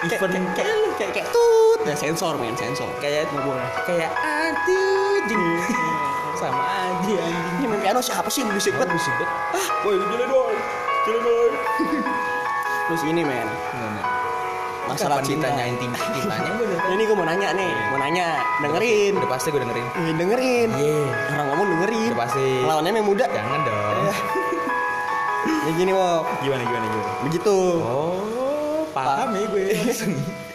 event 0.05 0.45
kayak 0.53 0.75
lu 0.77 0.89
kayak 0.95 1.11
kayak 1.15 1.27
tut. 1.33 1.79
Ya 1.83 1.95
sensor 1.97 2.33
main 2.37 2.53
sensor. 2.53 2.89
Kayak 3.01 3.29
kayak 3.33 3.69
kayak 3.87 4.11
anti 4.21 4.81
jing 5.25 5.45
sama 6.37 6.61
aja 6.61 7.15
anjing. 7.17 7.65
Ini 7.65 7.77
piano 7.81 7.99
siapa 7.99 8.29
sih? 8.29 8.45
Musik 8.45 8.77
banget. 8.77 8.93
musik 8.93 9.13
banget 9.17 9.57
ah. 9.57 9.67
Woi 9.87 9.97
kayak 9.97 10.27
dong. 10.29 10.55
Kayak 11.05 11.19
dong. 11.25 11.51
Terus 12.87 13.01
ini 13.09 13.21
men. 13.25 13.47
Masalah 14.87 15.19
cinta. 15.21 15.47
ditanyain 15.51 15.75
gue 15.75 16.65
udah 16.67 16.81
ini 16.87 17.03
gue 17.03 17.15
mau 17.15 17.27
nanya 17.27 17.49
nih, 17.53 17.71
mau 17.91 17.99
nanya, 17.99 18.27
dengerin. 18.63 19.13
Udah 19.19 19.29
pasti 19.29 19.47
gue 19.51 19.61
dengerin. 19.61 19.85
Eh, 19.91 20.13
dengerin. 20.15 20.69
Iya. 20.73 21.01
Orang 21.35 21.47
ngomong 21.51 21.67
dengerin. 21.75 22.09
Udah 22.15 22.21
pasti. 22.23 22.47
Lawannya 22.63 22.91
yang 22.95 23.07
muda. 23.07 23.25
Jangan 23.27 23.59
dong. 23.67 24.05
Ya 25.67 25.71
gini 25.75 25.91
Wok, 25.91 26.23
Gimana 26.43 26.63
gimana 26.63 26.85
gimana. 26.87 27.11
begitu. 27.27 27.55
Oh, 27.83 28.83
paham 28.95 29.35
ya 29.35 29.43
gue. 29.51 29.67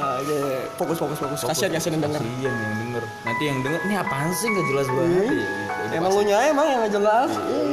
Oke. 0.00 0.38
fokus 0.74 0.96
fokus 0.96 1.18
fokus. 1.18 1.38
Kasihan 1.44 1.70
kasihan 1.72 1.96
yang 1.96 2.04
denger. 2.06 2.22
Kasian 2.22 2.54
yang 2.54 2.76
denger. 2.78 3.04
Nanti 3.22 3.42
yang 3.44 3.58
denger 3.60 3.80
nih 3.84 3.96
apaan 3.96 4.30
sih 4.32 4.46
nggak 4.48 4.66
jelas 4.66 4.86
banget. 4.88 5.24
Iya. 5.24 5.30
Ya, 5.30 5.46
udah 5.80 5.96
Emang 5.96 6.10
lu 6.10 6.16
pasti. 6.16 6.30
nya 6.30 6.38
emang 6.46 6.66
yang 6.66 6.80
nggak 6.80 6.94
jelas. 6.94 7.30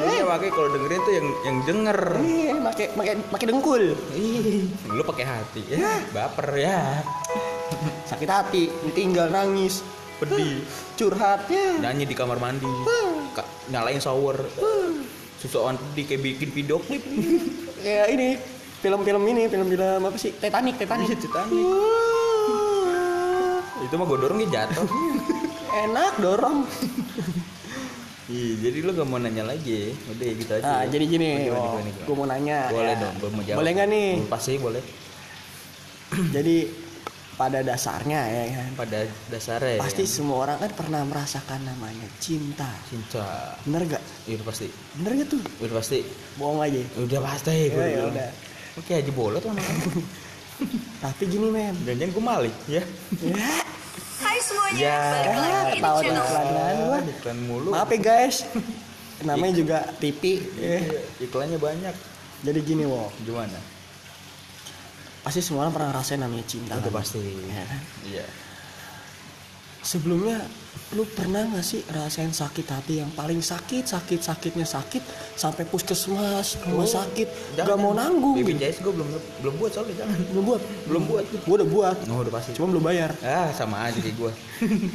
Iya, 0.07 0.21
makanya 0.23 0.53
kalau 0.53 0.69
dengerin 0.71 0.99
tuh 1.01 1.13
yang 1.13 1.27
yang 1.43 1.57
denger. 1.63 1.99
Iya, 2.17 2.51
pakai 2.63 2.85
pakai 2.91 3.13
pakai 3.27 3.45
dengkul. 3.45 3.83
Ih, 4.11 4.63
lu 4.87 5.01
pakai 5.03 5.25
hati 5.25 5.61
ya. 5.67 5.79
Baper 6.11 6.47
ya. 6.55 6.81
Sakit 8.07 8.29
hati, 8.31 8.63
tinggal 8.91 9.27
nangis, 9.27 9.83
Pedih. 10.17 10.63
curhat. 10.95 11.45
Ya. 11.51 11.77
Nyanyi 11.83 12.07
di 12.07 12.15
kamar 12.15 12.39
mandi. 12.39 12.65
Nyalain 13.67 13.99
shower. 13.99 14.39
Susuan 15.37 15.77
pedih 15.77 16.05
kayak 16.07 16.21
bikin 16.23 16.49
video 16.49 16.79
klip. 16.81 17.03
Kayak 17.77 18.07
ini 18.09 18.27
film-film 18.77 19.21
ini, 19.27 19.45
film-film 19.45 20.01
apa 20.01 20.17
sih? 20.17 20.33
Titanic, 20.33 20.81
Titanic. 20.81 21.05
Iya, 21.05 21.17
Titanic. 21.19 21.65
Itu 23.87 23.95
mah 23.95 24.05
gue 24.05 24.19
dorong 24.19 24.37
dia 24.37 24.49
jatuh. 24.53 24.83
Enak 25.87 26.13
dorong. 26.19 26.57
Iya, 28.27 28.51
jadi 28.59 28.77
lu 28.83 28.91
gak 28.91 29.07
mau 29.07 29.15
nanya 29.17 29.47
lagi 29.47 29.71
ya? 29.71 29.87
Udah 30.11 30.25
ya 30.27 30.33
gitu 30.35 30.51
aja. 30.51 30.63
Nah, 30.67 30.79
ya. 30.83 30.91
jadi 30.91 31.05
gini, 31.07 31.27
Oh, 31.47 31.55
gimana, 31.55 31.63
oh, 31.71 32.03
gue 32.03 32.15
mau 32.15 32.27
nanya. 32.27 32.57
Boleh 32.67 32.91
ya. 32.91 32.99
dong, 32.99 33.15
gue 33.15 33.29
mau 33.31 33.41
jawab. 33.41 33.57
Boleh 33.57 33.71
nggak 33.71 33.87
nih? 33.87 34.09
Hmm, 34.11 34.27
Pasti 34.27 34.51
boleh. 34.59 34.83
Jadi 36.35 36.55
pada 37.37 37.59
dasarnya 37.61 38.19
ya 38.25 38.43
kan, 38.51 38.69
Pada 38.75 38.99
dasarnya 39.29 39.77
ya. 39.77 39.79
pasti 39.79 40.03
semua 40.03 40.37
orang 40.41 40.57
kan 40.57 40.71
pernah 40.73 41.05
merasakan 41.05 41.61
namanya 41.63 42.07
cinta. 42.17 42.67
cinta. 42.89 43.55
Bener 43.63 43.85
gak? 43.87 44.03
Iya 44.25 44.41
udah 44.41 44.47
pasti. 44.49 44.67
Bener 44.97 45.11
gak 45.21 45.27
tuh? 45.31 45.41
Udah 45.61 45.75
pasti. 45.77 45.99
Bohong 46.35 46.59
aja. 46.59 46.81
Udah 46.97 47.19
pasti. 47.23 47.53
Ya, 47.53 47.67
gua 47.69 47.79
ya 47.79 47.87
bilang. 47.93 48.11
udah. 48.11 48.29
Oke 48.75 48.91
aja 48.91 49.11
boleh 49.13 49.39
tuh. 49.39 49.51
Tapi 51.05 51.23
gini 51.29 51.47
men. 51.47 51.75
Jangan 51.85 52.09
gue 52.09 52.23
malik 52.25 52.55
ya. 52.67 52.83
Ya, 54.47 54.53
semuanya, 54.55 54.79
Ya, 54.79 54.97
balik 55.11 55.27
lagi 55.35 55.75
di 55.75 55.81
channel 55.83 56.23
iklan 56.23 56.47
gua. 56.79 56.99
Iklan 57.03 57.37
mulu. 57.43 57.69
Maaf 57.75 57.89
ya 57.91 57.99
guys. 57.99 58.37
Namanya 59.27 59.53
juga 59.57 59.77
TV. 59.99 60.21
Eh, 60.55 60.81
Iya, 60.87 61.01
Iklannya 61.19 61.59
banyak. 61.59 61.95
Jadi 62.47 62.59
gini 62.63 62.87
wow. 62.87 63.11
Gimana? 63.27 63.59
Pasti 65.25 65.43
semua 65.43 65.67
orang 65.67 65.73
pernah 65.75 65.89
ngerasain 65.91 66.21
namanya 66.21 66.45
cinta. 66.47 66.79
Udah 66.79 66.87
kan? 66.87 66.95
pasti. 67.03 67.19
Ya? 67.19 67.65
Iya. 68.07 68.25
Sebelumnya 69.87 70.43
lu 70.89 71.03
pernah 71.05 71.47
gak 71.47 71.63
sih 71.63 71.83
rasain 71.85 72.31
sakit 72.31 72.63
hati 72.65 72.99
yang 72.99 73.11
paling 73.11 73.39
sakit 73.39 73.83
sakit 73.83 74.19
sakitnya 74.19 74.63
sakit 74.63 75.03
sampai 75.33 75.63
puskesmas 75.63 76.55
rumah 76.61 76.83
Oh, 76.83 76.91
sakit 76.93 77.27
jangan. 77.55 77.67
gak 77.67 77.77
mau 77.77 77.91
nanggung 77.93 78.35
BPJS 78.37 78.79
gue 78.81 78.93
belum 78.93 79.07
belum 79.41 79.55
buat 79.57 79.71
soalnya 79.73 79.95
jangan. 79.97 80.19
belum 80.31 80.43
buat 80.45 80.61
Belum 80.85 81.03
buat. 81.05 81.25
gua 81.43 81.55
udah 81.55 81.67
buat 81.67 81.97
Oh, 82.05 82.19
udah 82.21 82.33
pasti. 82.33 82.51
cuma 82.53 82.67
belum 82.69 82.83
bayar 82.85 83.11
Ah, 83.21 83.51
sama 83.51 83.83
aja 83.83 83.95
kayak 83.97 84.15
gue. 84.17 84.31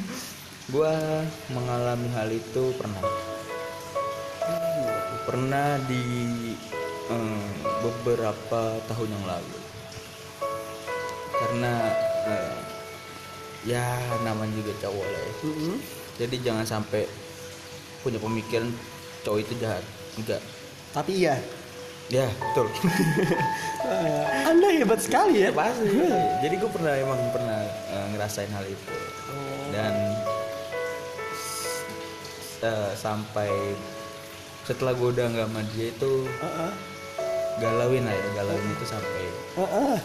gue 0.72 0.94
mengalami 1.50 2.08
hal 2.11 2.28
itu 2.30 2.62
pernah. 2.75 3.00
Pernah 5.22 5.68
di 5.84 6.02
eh, 7.06 7.49
beberapa 7.80 8.62
tahun 8.82 9.08
yang 9.11 9.25
lalu. 9.26 9.58
Karena 11.32 11.72
eh, 12.26 12.54
ya 13.62 13.85
namanya 14.21 14.52
juga 14.54 14.73
cowok 14.81 15.07
lah 15.07 15.21
ya. 15.21 15.33
Mm-mm. 15.47 15.76
Jadi 16.19 16.37
jangan 16.42 16.66
sampai 16.66 17.07
punya 18.00 18.19
pemikiran 18.19 18.69
cowok 19.23 19.38
itu 19.40 19.52
jahat. 19.59 19.85
Enggak. 20.14 20.42
tapi 20.92 21.25
iya 21.25 21.40
Ya, 22.11 22.28
betul. 22.28 22.69
Anda 24.50 24.69
hebat 24.69 25.00
sekali 25.00 25.40
ya 25.40 25.49
ya 25.49 25.50
pasti. 25.54 25.88
Jadi 26.45 26.54
gue 26.61 26.69
pernah 26.69 26.92
emang 26.92 27.16
pernah 27.33 27.64
eh, 27.64 28.07
ngerasain 28.12 28.52
hal 28.52 28.66
itu. 28.69 28.92
dan 29.73 29.95
eh, 32.61 32.92
sampai 32.92 33.49
setelah 34.62 34.92
gue 34.92 35.09
udah 35.09 35.26
nggak 35.26 35.49
sama 35.49 35.62
dia 35.73 35.88
itu 35.88 36.12
Heeh. 36.28 36.73
galauin 37.59 38.04
lah 38.04 38.12
ya 38.12 38.26
galauin 38.37 38.69
itu 38.69 38.85
sampai 38.85 39.25
Heeh. 39.57 39.97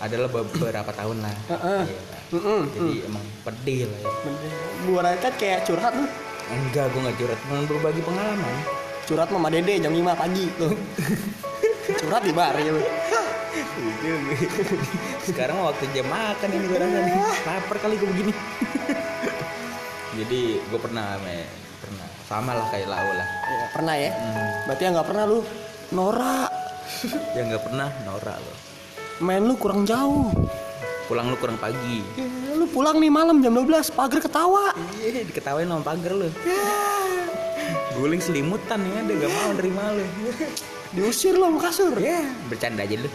adalah 0.00 0.28
beberapa 0.32 0.90
tahun 0.90 1.20
lah 1.20 1.36
Heeh. 1.52 1.82
Iya 1.84 2.19
kan? 2.30 2.38
Mm-mm. 2.38 2.62
jadi 2.70 2.94
emang 3.10 3.24
pedih 3.42 3.80
lah 3.90 3.98
ya. 3.98 4.12
Gua 4.86 5.00
kan 5.18 5.32
kayak 5.34 5.66
curhat 5.66 5.92
lu 5.98 6.06
enggak 6.50 6.90
gue 6.90 7.00
nggak 7.02 7.16
curhat 7.18 7.38
cuma 7.46 7.62
berbagi 7.66 8.02
pengalaman. 8.02 8.54
Curhat 9.06 9.28
sama 9.30 9.38
Mama 9.38 9.54
Dede 9.54 9.74
jam 9.82 9.94
5 9.94 10.02
pagi 10.14 10.44
tuh. 10.58 10.74
Curhat 12.02 12.22
di 12.22 12.32
bar 12.34 12.54
ya 12.58 12.70
sekarang 15.26 15.58
waktu 15.66 15.84
jam 15.90 16.06
makan 16.06 16.48
ini 16.54 16.64
gue 16.70 16.78
rasa 16.78 16.98
nih. 17.02 17.14
Lapar 17.46 17.76
kali 17.82 17.94
gue 17.98 18.08
begini. 18.10 18.32
Jadi 20.22 20.40
gue 20.58 20.80
pernah 20.82 21.18
men 21.22 21.46
pernah. 21.82 22.06
Sama 22.30 22.52
lah 22.54 22.66
kayak 22.70 22.86
lau 22.86 23.10
lah. 23.14 23.26
Ya, 23.26 23.66
pernah 23.74 23.94
ya? 23.98 24.10
Hmm. 24.14 24.50
berarti 24.70 24.82
yang 24.86 24.94
nggak 24.94 25.08
pernah 25.10 25.24
lu 25.26 25.38
Nora. 25.90 26.46
Yang 27.38 27.44
nggak 27.54 27.64
pernah 27.70 27.88
norak 28.06 28.38
lo 28.38 28.54
main 29.20 29.44
lu 29.44 29.52
kurang 29.60 29.84
jauh 29.84 30.32
pulang 31.10 31.26
lu 31.26 31.34
kurang 31.42 31.58
pagi. 31.58 32.06
Ya, 32.14 32.54
lu 32.54 32.70
pulang 32.70 33.02
nih 33.02 33.10
malam 33.10 33.42
jam 33.42 33.50
12 33.50 33.90
pagar 33.98 34.22
ketawa. 34.22 34.70
Iya 35.02 35.26
diketawain 35.26 35.66
sama 35.66 35.82
pagar 35.82 36.14
lu. 36.14 36.30
Guling 37.98 38.22
selimutan 38.22 38.78
ya 38.86 39.02
ada 39.02 39.12
gak 39.18 39.32
mau 39.34 39.50
nerima 39.58 39.90
lu. 39.90 40.06
Diusir 40.94 41.34
lu 41.34 41.50
sama 41.50 41.58
kasur. 41.58 41.98
Ya 41.98 42.22
bercanda 42.46 42.86
aja 42.86 42.94
lu. 42.94 43.10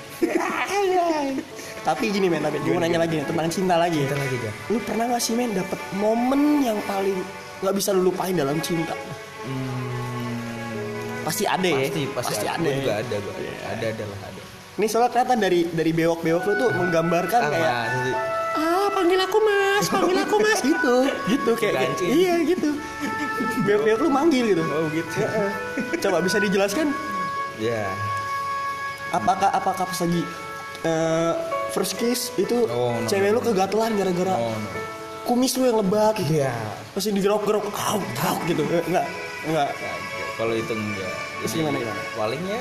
Tapi 1.87 2.11
gini 2.11 2.27
men 2.27 2.43
tapi 2.43 2.59
gue 2.59 2.75
nanya 2.75 2.99
lagi 2.99 3.23
nih, 3.23 3.25
tentang 3.31 3.47
cinta 3.47 3.79
lagi. 3.79 4.03
Kita 4.03 4.19
lagi 4.19 4.35
aja 4.43 4.51
lu 4.67 4.77
pernah 4.83 5.05
gak 5.15 5.23
sih 5.23 5.31
men 5.39 5.55
dapet 5.55 5.79
momen 5.95 6.67
yang 6.67 6.75
paling 6.83 7.15
nggak 7.63 7.75
bisa 7.79 7.95
lu 7.95 8.11
lupain 8.11 8.35
dalam 8.35 8.59
cinta? 8.59 8.91
Hmm, 9.47 11.23
pasti 11.23 11.47
ada 11.47 11.63
ya. 11.63 11.87
Pasti 11.87 12.03
pasti, 12.11 12.43
ada. 12.43 12.59
ada 12.59 12.67
Gua 12.67 12.75
juga 12.75 12.91
ya. 12.91 12.99
ada 12.99 13.15
gua. 13.23 13.33
Ada 13.71 13.85
ada 13.87 14.03
lah 14.03 14.19
ada 14.27 14.54
ini 14.75 14.85
soalnya 14.85 15.09
kelihatan 15.09 15.37
dari 15.37 15.59
dari 15.67 15.91
bewok 15.91 16.19
bewok 16.19 16.43
lu 16.45 16.53
tuh 16.57 16.69
menggambarkan 16.71 17.39
Ah, 17.39 17.49
kayak 17.49 17.73
sih? 18.01 18.15
ah 18.55 18.87
panggil 18.89 19.19
aku 19.19 19.37
mas 19.39 19.85
panggil 19.87 20.17
aku 20.17 20.35
mas. 20.37 20.59
Gitu 20.67 20.95
gitu 21.27 21.51
kayak 21.55 21.73
Gancing. 21.77 22.09
iya 22.09 22.33
gitu. 22.41 22.69
Bewok 23.61 23.83
bewok 23.83 23.99
lu 24.01 24.09
manggil 24.09 24.45
gitu. 24.51 24.63
Oh 24.65 24.87
gitu. 24.89 25.15
Coba 26.01 26.19
bisa 26.19 26.37
dijelaskan? 26.37 26.91
Ya 27.55 27.87
apakah 29.09 29.47
apakah 29.49 29.85
pas 29.85 29.99
lagi 30.01 30.21
eh, 30.83 31.33
first 31.71 31.95
kiss 31.95 32.35
itu 32.35 32.67
Oh, 32.67 32.91
no, 32.93 33.07
cewek 33.07 33.31
no, 33.31 33.39
lu 33.39 33.41
kegatelan 33.41 33.95
gara-gara 33.95 34.35
oh 34.35 34.51
no. 34.51 34.69
kumis 35.23 35.55
lu 35.55 35.65
yang 35.65 35.79
lebat? 35.79 36.15
Gitu 36.15 36.35
iya 36.35 36.51
pasti 36.91 37.09
digerok-gerok 37.09 37.63
au 37.65 37.99
au 37.99 38.37
gitu. 38.45 38.59
Enggak 38.85 39.07
enggak. 39.45 39.69
Kalau 40.35 40.51
itu 40.51 40.67
enggak. 40.69 41.13
Terus 41.39 41.51
gimana, 41.53 41.77
gimana? 41.77 42.01
palingnya 42.13 42.59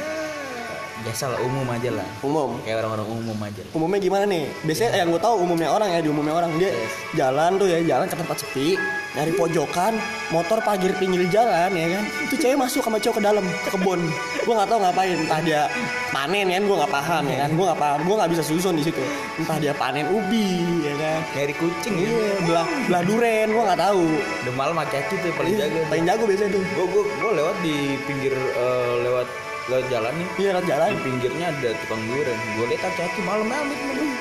biasa 1.03 1.25
lah 1.35 1.39
umum 1.43 1.67
aja 1.67 1.91
lah. 1.91 2.07
Umum? 2.23 2.51
Kayak 2.63 2.87
orang-orang 2.87 3.09
umum 3.11 3.39
aja. 3.43 3.63
Lah. 3.67 3.73
umumnya 3.75 3.99
gimana 3.99 4.25
nih? 4.31 4.45
Biasanya 4.63 4.91
yang 5.03 5.09
gue 5.11 5.23
tahu 5.23 5.35
umumnya 5.43 5.69
orang 5.75 5.89
ya 5.91 5.99
di 5.99 6.09
umumnya 6.13 6.35
orang. 6.39 6.51
Dia 6.55 6.71
jalan 7.19 7.51
tuh 7.59 7.67
ya 7.67 7.79
jalan 7.83 8.07
ke 8.07 8.15
tempat 8.15 8.37
sepi 8.39 8.79
nyari 9.15 9.31
pojokan 9.39 9.95
motor 10.35 10.59
parkir 10.59 10.91
pinggir 10.99 11.27
jalan 11.31 11.71
ya 11.75 11.87
kan? 11.99 12.05
Itu 12.31 12.35
cewek 12.39 12.59
masuk 12.59 12.83
sama 12.87 12.99
cowok 13.03 13.19
ke 13.19 13.23
dalam 13.23 13.45
ke 13.47 13.69
kebun. 13.75 14.01
Gue 14.47 14.55
nggak 14.55 14.71
tahu 14.71 14.79
ngapain. 14.87 15.17
Entah 15.19 15.41
dia 15.43 15.63
panen 16.15 16.47
kan? 16.51 16.63
Gue 16.63 16.77
nggak 16.79 16.93
paham 16.95 17.25
ya 17.27 17.37
kan? 17.47 17.51
Gue 17.55 17.65
nggak 17.67 17.81
paham. 17.81 17.99
Gue 18.07 18.15
nggak 18.15 18.31
bisa 18.31 18.43
susun 18.47 18.75
di 18.79 18.85
situ. 18.87 19.03
Entah 19.43 19.59
dia 19.59 19.75
panen 19.75 20.07
ubi 20.15 20.63
ya 20.87 20.95
kan? 20.95 21.21
Nyari 21.35 21.55
kucing 21.59 21.95
ya? 21.99 22.07
Iya 22.07 22.35
belah 22.47 22.67
belah 22.87 23.03
duren. 23.03 23.47
Gue 23.51 23.63
nggak 23.67 23.81
tahu. 23.83 24.05
Udah 24.47 24.55
malam 24.55 24.77
aki-aki 24.79 25.15
tuh 25.19 25.31
paling 25.35 25.55
jago. 25.59 25.75
Iya, 25.75 25.87
paling 25.91 26.05
jago 26.07 26.23
biasanya 26.31 26.51
tuh. 26.55 26.63
Gue 26.63 26.87
gue 26.87 27.05
gue 27.19 27.31
lewat 27.35 27.57
di 27.63 27.77
pinggir 28.07 28.35
eh, 28.35 28.95
lewat 29.07 29.29
lewat 29.65 29.87
jalan 29.89 30.13
nih 30.13 30.29
iya 30.37 30.51
lewat 30.53 30.67
jalan 30.69 30.89
di 30.91 31.01
pinggirnya 31.01 31.47
ada 31.49 31.71
tukang 31.81 32.03
durian 32.05 32.39
gue 32.55 32.67
lihat 32.69 32.83
aki-aki 32.85 33.21
malam 33.25 33.47
malam. 33.49 33.67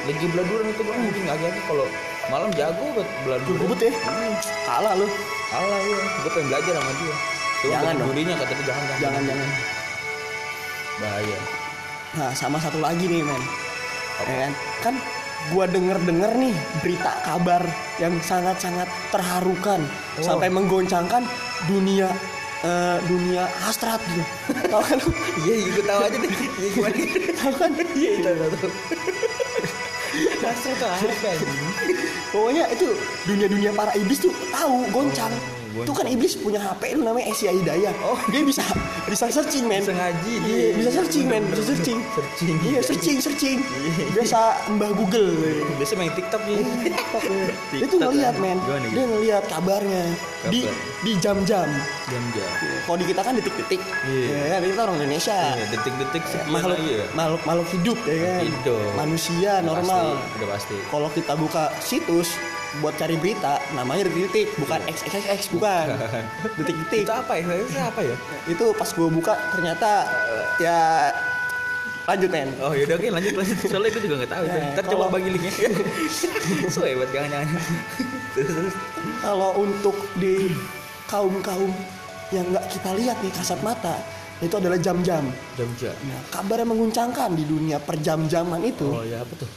lagi 0.07 0.25
belah 0.31 0.45
durian 0.47 0.67
itu 0.69 0.81
bang 0.81 0.99
anjing 0.99 1.27
aki-aki 1.27 1.61
kalau 1.67 1.85
malam 2.27 2.49
jago 2.55 2.85
buat 2.95 3.09
belah 3.23 3.39
durian 3.43 3.61
Gebut 3.61 3.79
ya 3.79 3.91
kalah 4.63 4.93
lu 4.95 5.07
Alah 5.53 5.79
ya, 5.79 5.97
gue 6.17 6.31
pengen 6.33 6.47
belajar 6.49 6.73
sama 6.73 6.91
dia. 6.97 7.15
Cuma 7.61 7.71
Jangan 7.77 7.93
dong. 7.93 8.07
durinya 8.09 8.33
kata 8.41 8.51
dia 8.51 8.65
jangan 8.65 8.83
jangan 8.97 9.21
jangan 9.21 9.49
Bahaya. 10.93 11.39
Nah, 12.13 12.31
sama 12.33 12.57
satu 12.57 12.77
lagi 12.77 13.05
nih, 13.05 13.21
men. 13.21 13.43
Ya 14.25 14.35
kan? 14.39 14.51
Kan 14.81 14.95
gua 15.51 15.65
denger-denger 15.65 16.31
nih 16.37 16.55
berita 16.79 17.11
kabar 17.21 17.61
yang 17.97 18.17
sangat-sangat 18.17 18.89
terharukan 19.09 19.81
Oh. 20.13 20.21
sampai 20.23 20.47
menggoncangkan 20.47 21.21
dunia 21.65 22.09
eh, 22.63 22.97
dunia 23.05 23.43
hasrat 23.61 24.01
gitu. 24.07 24.23
Tahu 24.71 24.83
kan? 24.83 24.99
Iya, 25.43 25.55
iya 25.59 25.69
gue 25.75 25.85
tahu 25.85 26.01
aja 26.03 26.17
deh. 26.17 26.31
Iya 26.31 26.67
gimana? 26.73 26.95
Tahu 27.37 27.53
kan? 27.59 27.71
Iya, 27.93 28.09
itu 28.17 28.23
tahu. 28.23 28.69
Dasar 30.43 30.73
tuh 30.77 30.87
apa? 30.87 31.09
Pokoknya 32.29 32.63
itu 32.69 32.87
dunia-dunia 33.25 33.71
para 33.73 33.91
iblis 33.97 34.19
tuh 34.21 34.33
tahu 34.53 34.85
goncang. 34.93 35.31
Oh, 35.33 35.62
Itu 35.75 35.91
kan 35.91 36.05
iblis 36.05 36.33
punya 36.35 36.61
HP 36.61 36.93
lu 36.93 37.01
namanya 37.01 37.25
Asia 37.27 37.49
Hidayah. 37.49 37.93
Oh. 38.03 38.19
dia 38.29 38.41
bisa 38.41 38.61
bisa 39.03 39.25
searching, 39.27 39.65
men. 39.65 39.81
Bisa 39.81 39.91
ngaji 39.91 40.33
dia. 40.39 40.53
Iya, 40.53 40.67
bisa 40.75 40.89
searching, 40.93 41.25
men. 41.25 41.43
Bisa 41.47 41.63
searching. 41.65 41.99
Searching. 42.13 42.55
Iya, 42.61 42.79
searching, 42.79 43.17
searching. 43.19 43.57
Biasa 44.13 44.39
Mbah 44.71 44.91
Google. 44.93 45.33
Biasa 45.75 45.93
main 45.95 46.13
TikTok 46.13 46.41
nih. 46.45 46.61
itu 46.61 46.69
TikTok, 47.89 47.99
ngelihat 48.03 48.35
kan? 48.35 48.43
men 48.43 48.57
dia 48.85 49.03
ngelihat 49.05 49.43
kabarnya 49.47 50.03
di 50.45 50.67
di 51.01 51.11
jam-jam 51.17 51.65
Jam-jam. 52.05 52.49
kalau 52.83 52.97
di 52.97 53.05
kita 53.05 53.21
kan 53.21 53.33
detik-detik 53.33 53.81
Iya. 54.03 54.27
ya 54.27 54.45
kan 54.51 54.61
kita 54.61 54.81
orang 54.81 54.97
Indonesia 54.99 55.37
Iya, 55.55 55.65
detik-detik 55.71 56.23
makhluk 56.47 56.77
ya. 56.79 57.05
makhluk 57.13 57.41
makhluk 57.43 57.67
hidup 57.71 57.99
ya 58.03 58.17
kan 58.19 58.41
Hidup. 58.43 58.89
manusia 58.93 59.51
normal 59.61 60.19
Udah 60.35 60.47
pasti. 60.51 60.75
kalau 60.87 61.07
kita 61.09 61.33
buka 61.33 61.63
situs 61.79 62.35
buat 62.81 62.97
cari 62.97 63.13
berita 63.21 63.61
namanya 63.77 64.09
detik-detik 64.09 64.49
bukan 64.57 64.81
xxx 64.89 65.53
bukan 65.53 65.93
detik-detik 66.57 67.05
Itu 67.05 67.13
apa 67.13 67.33
ya? 67.37 67.45
Itu 67.53 67.79
apa 67.81 68.01
ya? 68.01 68.15
itu 68.49 68.65
pas 68.73 68.89
gue 68.89 69.09
buka 69.13 69.33
ternyata 69.53 70.09
ya 70.57 71.09
lanjut 72.03 72.29
men 72.33 72.49
Oh 72.59 72.75
yaudah 72.75 72.99
oke 72.99 73.07
lanjut 73.13 73.33
lanjut 73.37 73.57
soalnya 73.63 73.89
gue 73.93 74.01
juga 74.03 74.15
nggak 74.23 74.31
tahu 74.33 74.43
itu. 74.43 74.57
Nah, 74.59 74.71
Ntar 74.75 74.85
coba 74.91 75.05
bagi 75.07 75.29
linknya. 75.31 75.53
so 76.73 76.83
hebat 76.83 77.09
jangan 77.15 77.29
jangan. 77.31 77.47
Kalau 79.23 79.51
untuk 79.61 79.95
di 80.19 80.51
kaum 81.07 81.39
kaum 81.39 81.71
yang 82.33 82.45
nggak 82.49 82.65
kita 82.67 82.89
lihat 82.97 83.17
nih 83.21 83.31
kasat 83.31 83.59
mata 83.63 83.95
itu 84.41 84.51
adalah 84.59 84.75
jam-jam. 84.75 85.23
Jogja 85.55 85.95
Nah, 86.03 86.19
kabar 86.27 86.59
yang 86.59 86.75
menguncangkan 86.75 87.31
di 87.37 87.45
dunia 87.47 87.77
perjam-jaman 87.79 88.59
itu 88.65 88.89
oh 88.89 89.05
ya 89.05 89.23
apa 89.23 89.33
tuh 89.39 89.47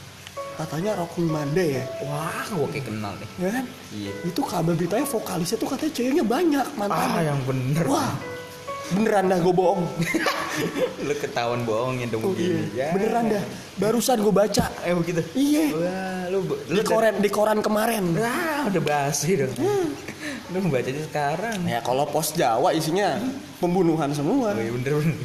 katanya 0.57 0.91
Rocking 0.95 1.27
Monday 1.27 1.77
ya, 1.77 1.83
wah 2.01 2.41
gua 2.49 2.65
kayak 2.67 2.85
kenal 2.85 3.13
nih 3.15 3.29
ya 3.37 3.49
kan? 3.51 3.65
iya 3.91 4.11
Itu 4.23 4.41
kabar 4.41 4.73
beritanya 4.73 5.05
vokalisnya 5.05 5.55
tuh 5.55 5.69
katanya 5.69 5.93
ceweknya 5.93 6.25
banyak 6.25 6.65
ah 6.65 6.75
mantannya. 6.75 7.21
yang 7.23 7.39
bener 7.43 7.85
Wah, 7.85 8.11
beneran 8.89 9.25
dah 9.27 9.37
gue 9.37 9.53
bohong. 9.53 9.83
lu 11.05 11.13
ketahuan 11.13 11.61
bohongin 11.61 12.09
dong 12.09 12.23
Oh, 12.23 12.33
begini 12.33 12.73
iya. 12.73 12.89
ya 12.89 12.95
Beneran 12.97 13.23
dah. 13.29 13.43
Barusan 13.77 14.17
gue 14.17 14.33
baca. 14.33 14.65
eh 14.81 14.93
begitu 14.93 15.21
Iya. 15.31 15.65
wah 15.71 16.23
lu 16.27 16.37
lu 16.65 16.73
Di 16.73 16.83
koran 16.83 17.13
di 17.17 17.29
koran 17.29 17.59
kemarin. 17.59 18.03
Wah, 18.13 18.65
udah 18.65 18.81
basi 18.81 19.37
dong. 19.37 19.53
Lu 20.49 20.57
bacanya 20.67 21.03
sekarang. 21.03 21.59
Ya 21.63 21.77
kalau 21.79 22.03
pos 22.03 22.33
Jawa 22.33 22.73
isinya 22.73 23.21
pembunuhan 23.57 24.09
semua. 24.09 24.51
Oh 24.51 24.57
iya 24.57 24.73
bener 24.73 24.93
bener. 24.95 25.17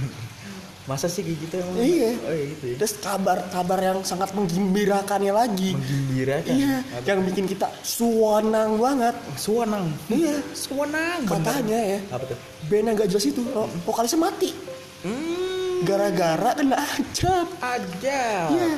Masa 0.82 1.06
sih 1.06 1.22
kayak 1.22 1.38
gitu 1.40 1.54
emang? 1.56 1.74
Iya. 1.78 2.10
Oh 2.18 2.32
iya 2.32 2.44
gitu 2.50 2.64
ya. 2.66 2.76
Terus 2.76 2.94
kabar-kabar 2.98 3.78
yang 3.78 3.98
sangat 4.02 4.34
menggembirakannya 4.34 5.30
lagi. 5.30 5.70
Menggembirakan. 5.72 6.52
Iya, 6.52 6.74
yang 7.04 7.22
bikin 7.22 7.46
kita 7.46 7.70
suwanang 7.80 8.76
banget. 8.76 9.14
Suwanang. 9.36 9.94
Iya, 10.06 10.42
Suwanang. 10.52 11.22
katanya 11.22 11.78
ya. 11.78 11.98
Apa 12.10 12.24
tuh? 12.26 12.38
Band 12.66 12.84
yang 12.84 12.96
gak 12.96 13.08
jelas 13.08 13.24
itu, 13.24 13.42
ro- 13.48 13.70
vokalisnya 13.84 14.20
mati. 14.20 14.50
Hmm. 15.06 15.82
Gara-gara 15.82 16.50
kena 16.52 16.78
ajab. 16.78 17.46
Aja. 17.58 18.22
Iya, 18.50 18.70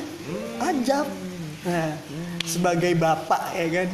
ajab. 0.61 1.05
Nah, 1.65 1.89
sebagai 2.45 2.93
bapak 2.93 3.49
ya 3.51 3.67
kan, 3.71 3.89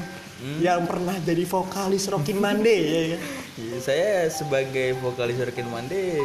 yang 0.59 0.83
pernah 0.83 1.15
jadi 1.17 1.43
vokalis 1.43 2.11
Rockin' 2.11 2.35
Monday 2.37 2.79
ya 2.83 3.03
kan. 3.15 3.21
Iya, 3.51 3.77
saya 3.79 4.11
sebagai 4.27 4.95
vokalis 4.97 5.35
Rekin 5.37 5.67
Mande 5.67 6.17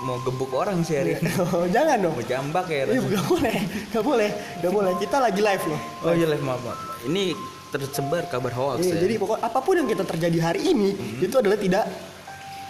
mau 0.00 0.16
gebuk 0.18 0.50
orang 0.52 0.80
sih 0.80 0.96
hari 0.96 1.16
ini. 1.16 1.30
Oh, 1.52 1.66
jangan 1.66 1.96
dong. 2.00 2.14
Mau 2.14 2.24
jambak 2.24 2.66
ya. 2.66 2.84
Iya, 2.86 3.00
gak 3.00 3.24
boleh, 3.26 3.56
gak 3.90 4.02
boleh, 4.02 4.30
gak 4.58 4.72
boleh. 4.72 4.92
Kita 4.96 5.16
lagi 5.18 5.40
live 5.40 5.64
loh. 5.66 5.80
Oh 6.02 6.12
iya 6.12 6.26
live 6.26 6.40
maaf, 6.40 6.60
maaf. 6.60 6.78
Ini 7.04 7.36
tersebar 7.70 8.26
kabar 8.26 8.50
hoax 8.50 8.82
Iya, 8.82 8.98
ya. 8.98 9.00
jadi 9.06 9.14
pokok 9.16 9.38
apa 9.38 9.58
pun 9.60 9.74
yang 9.76 9.86
kita 9.86 10.02
terjadi 10.02 10.38
hari 10.42 10.60
ini 10.66 10.90
itu 11.18 11.32
adalah 11.32 11.54
tidak 11.54 11.84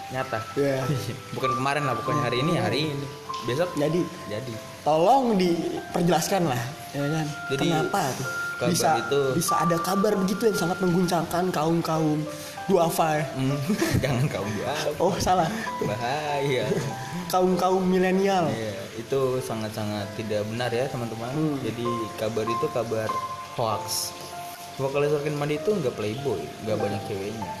nyata. 0.09 0.39
ya. 0.53 0.83
Bukan 1.35 1.51
kemarin 1.55 1.83
lah, 1.83 1.95
pokoknya 1.97 2.23
hari 2.23 2.37
ini 2.39 2.53
hari 2.55 2.79
ini. 2.87 3.05
Besok 3.41 3.73
Jadi 3.73 4.05
jadi. 4.29 4.53
tolong 4.85 5.33
diperjelaskan 5.33 6.45
lah, 6.45 6.61
ya 6.93 7.01
kan? 7.01 7.25
Jadi, 7.49 7.65
Kenapa 7.65 8.01
tuh 8.13 8.27
bisa 8.69 9.01
itu- 9.01 9.33
bisa 9.33 9.53
ada 9.57 9.81
kabar 9.81 10.13
begitu 10.13 10.45
yang 10.45 10.53
sangat 10.53 10.77
mengguncangkan 10.77 11.49
kaum 11.49 11.81
kaum 11.81 12.21
duafa 12.71 13.07
ya? 13.13 13.23
Hmm, 13.35 13.59
jangan 14.03 14.25
kaum 14.25 14.51
ya. 14.55 14.71
Oh 14.95 15.13
salah, 15.17 15.51
Bahaya. 15.81 16.65
kaum 17.27 17.53
kaum 17.53 17.83
milenial. 17.83 18.47
Iya, 18.47 18.71
itu 18.95 19.19
sangat-sangat 19.39 20.07
tidak 20.15 20.47
benar 20.47 20.69
ya 20.69 20.87
teman-teman. 20.87 21.31
Hmm. 21.31 21.59
Jadi 21.59 21.85
kabar 22.15 22.45
itu 22.45 22.65
kabar 22.71 23.09
hoax. 23.53 24.15
Vokalis 24.75 25.11
Orkin 25.11 25.35
Mandi 25.35 25.55
itu 25.55 25.69
nggak 25.69 25.93
playboy, 25.93 26.39
nggak 26.63 26.77
banyak 26.77 27.01
ceweknya. 27.05 27.51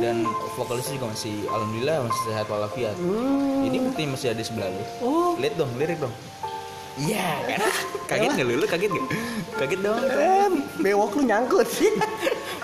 Dan 0.00 0.24
vokalisnya 0.56 0.96
juga 0.96 1.12
masih, 1.12 1.44
alhamdulillah 1.44 1.96
masih 2.06 2.22
sehat 2.24 2.46
walafiat. 2.46 2.96
Hmm. 2.96 3.66
Ini 3.66 3.76
bukti 3.82 4.02
masih 4.06 4.32
ada 4.32 4.40
sebelah 4.40 4.70
lu. 4.70 4.84
Oh, 5.02 5.30
Lihat 5.36 5.58
dong, 5.58 5.68
lirik 5.76 6.00
dong. 6.00 6.14
Iya 6.96 7.28
kan? 7.46 7.60
kaget 8.10 8.30
nggak 8.32 8.46
lu? 8.46 8.54
Lu 8.56 8.66
kaget 8.66 8.90
nggak? 8.90 9.06
Kaget 9.60 9.80
dong. 9.84 10.00
eh, 10.00 10.48
bewok 10.80 11.12
lu 11.14 11.28
nyangkut. 11.28 11.68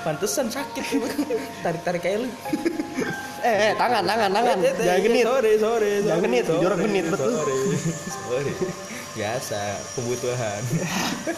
Pantesan 0.06 0.46
sakit 0.46 0.84
lu. 0.94 1.02
Tarik-tarik 1.66 1.98
kayak 1.98 2.18
lu. 2.22 2.30
eh, 3.42 3.50
eh, 3.50 3.72
tangan, 3.74 4.06
tangan, 4.06 4.30
tangan. 4.30 4.56
Eh, 4.62 4.70
eh, 4.70 4.86
Jangan 4.86 4.94
eh, 4.94 5.02
genit. 5.02 5.24
Sorry, 5.26 5.52
sorry, 5.58 5.90
Jangan 6.06 6.22
genit, 6.22 6.44
jorok 6.46 6.78
genit, 6.78 7.04
betul. 7.10 7.30
Sorry, 7.34 7.58
sorry. 8.06 8.52
Biasa, 9.18 9.60
kebutuhan. 9.98 10.62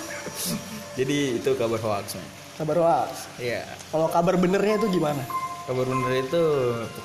Jadi 1.01 1.41
itu 1.41 1.51
kabar 1.57 1.81
hoax. 1.81 2.21
Man. 2.21 2.29
Kabar 2.61 2.77
hoax. 2.77 3.11
Iya. 3.41 3.65
Kalau 3.89 4.13
kabar 4.13 4.35
benernya 4.37 4.77
itu 4.77 5.01
gimana? 5.01 5.25
Kabar 5.65 5.85
bener 5.89 6.13
itu 6.29 6.43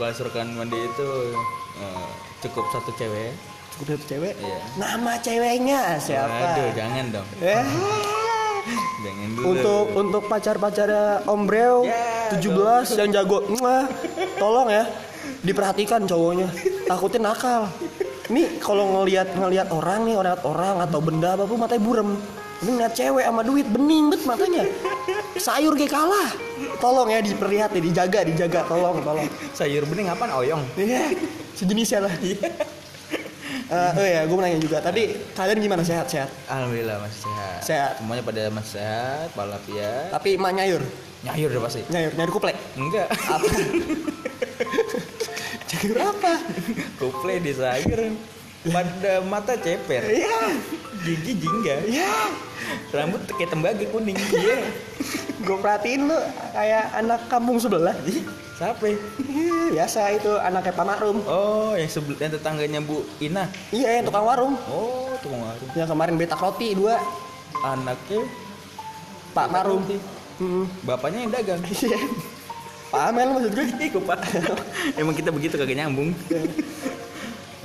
rekan 0.02 0.48
mandi 0.60 0.76
itu 0.76 1.10
eh, 1.80 2.10
cukup 2.44 2.68
satu 2.76 2.92
cewek. 3.00 3.32
Cukup 3.78 3.96
satu 3.96 4.04
cewek. 4.12 4.36
Iya. 4.36 4.60
Nama 4.76 5.14
ceweknya 5.24 5.80
siapa? 5.96 6.28
Waduh, 6.28 6.70
jangan 6.76 7.06
dong. 7.16 7.28
Eh, 7.40 7.64
Jangan 9.04 9.28
dulu. 9.36 9.44
untuk 9.52 9.86
untuk 9.96 10.24
pacar-pacarnya 10.32 11.28
Om 11.28 11.42
Breo 11.44 11.84
Ya, 11.84 12.32
17 12.40 12.96
yang 12.96 13.10
jago. 13.12 13.44
Mwah, 13.52 13.86
tolong 14.40 14.72
ya 14.72 14.84
diperhatikan 15.44 16.08
cowoknya. 16.08 16.48
Takutnya 16.88 17.32
nakal. 17.32 17.68
Ini 18.32 18.58
kalau 18.64 18.88
ngelihat 18.96 19.36
ngelihat 19.36 19.68
orang 19.76 20.08
nih, 20.08 20.16
ngelihat 20.16 20.42
orang 20.48 20.80
atau 20.80 21.00
benda 21.04 21.36
apa 21.36 21.44
pun 21.44 21.60
matanya 21.60 21.84
burem. 21.84 22.10
Ini 22.64 22.70
ngeliat 22.80 22.94
cewek 22.96 23.26
sama 23.28 23.42
duit 23.44 23.68
bening 23.68 24.08
bet 24.08 24.24
matanya. 24.24 24.64
Sayur 25.36 25.76
kayak 25.76 25.92
kalah. 25.92 26.32
Tolong 26.80 27.12
ya 27.12 27.20
diperlihat 27.20 27.76
ya, 27.76 27.82
dijaga, 27.84 28.24
dijaga. 28.24 28.64
Tolong, 28.64 29.04
tolong. 29.04 29.28
sayur 29.52 29.84
bening 29.84 30.08
apaan? 30.08 30.32
Oyong. 30.40 30.64
Iya, 30.80 31.12
sejenisnya 31.60 32.08
lah. 32.08 32.14
Eh, 33.74 33.92
oh 33.98 34.06
ya, 34.06 34.22
gue 34.24 34.32
mau 34.32 34.42
nanya 34.42 34.58
juga. 34.58 34.78
Tadi 34.78 35.18
kalian 35.34 35.58
gimana 35.58 35.82
sehat-sehat? 35.82 36.30
Alhamdulillah 36.46 37.02
masih 37.02 37.20
sehat. 37.26 37.60
Sehat. 37.66 37.92
Semuanya 37.98 38.22
pada 38.22 38.42
masih 38.48 38.72
sehat, 38.78 39.28
walafiat. 39.34 40.14
Tapi 40.14 40.30
emak 40.38 40.52
nyayur, 40.54 40.82
Nyayur 41.24 41.48
udah 41.50 41.62
pasti. 41.66 41.82
nyayur, 41.90 42.12
nyayur 42.14 42.30
kuplek. 42.30 42.56
Enggak. 42.76 43.08
Apa? 43.10 43.44
nyayur 45.74 45.98
apa? 45.98 46.34
Kuple 47.02 47.34
di 47.42 47.52
sayur. 47.52 48.00
Pada 48.64 49.20
mata 49.28 49.60
ceper. 49.60 50.08
Iya, 50.08 50.56
Gigi 51.04 51.36
jingga. 51.36 51.76
iya. 51.84 52.32
Rambut 52.96 53.20
kayak 53.36 53.52
tembaga 53.52 53.84
kuning. 53.92 54.16
Iya. 54.16 54.64
Gue 55.44 55.58
perhatiin 55.60 56.08
lu 56.08 56.16
kayak 56.56 56.96
anak 56.96 57.28
kampung 57.28 57.60
sebelah. 57.60 57.92
Siapa? 58.56 58.88
ya? 58.88 58.96
Iya, 59.28 59.60
Biasa 59.76 60.00
itu 60.16 60.32
anaknya 60.40 60.72
Pak 60.72 60.86
Makrum. 60.88 61.18
Oh, 61.28 61.76
yang 61.76 61.92
sebelum 61.92 62.16
yang 62.16 62.32
tetangganya 62.32 62.80
Bu 62.80 63.04
Ina. 63.20 63.52
Iya, 63.76 64.00
yang 64.00 64.06
tukang 64.08 64.24
warung. 64.24 64.56
Oh, 64.72 65.12
tukang 65.20 65.44
warung. 65.44 65.70
Yang 65.76 65.90
kemarin 65.92 66.16
betak 66.16 66.40
roti 66.40 66.72
dua. 66.72 66.96
Anaknya 67.68 68.24
Pak 69.36 69.48
Marum. 69.52 69.82
Hmm. 70.34 70.66
bapaknya 70.82 71.20
yang 71.28 71.32
dagang. 71.36 71.62
Iya. 71.68 72.00
Pak 72.94 73.10
Amel 73.10 73.30
maksud 73.34 73.52
gue. 73.58 73.66
Ih, 73.82 73.90
Pak. 73.92 74.20
Emang 75.02 75.18
kita 75.18 75.34
begitu 75.34 75.58
kagak 75.58 75.74
nyambung. 75.74 76.14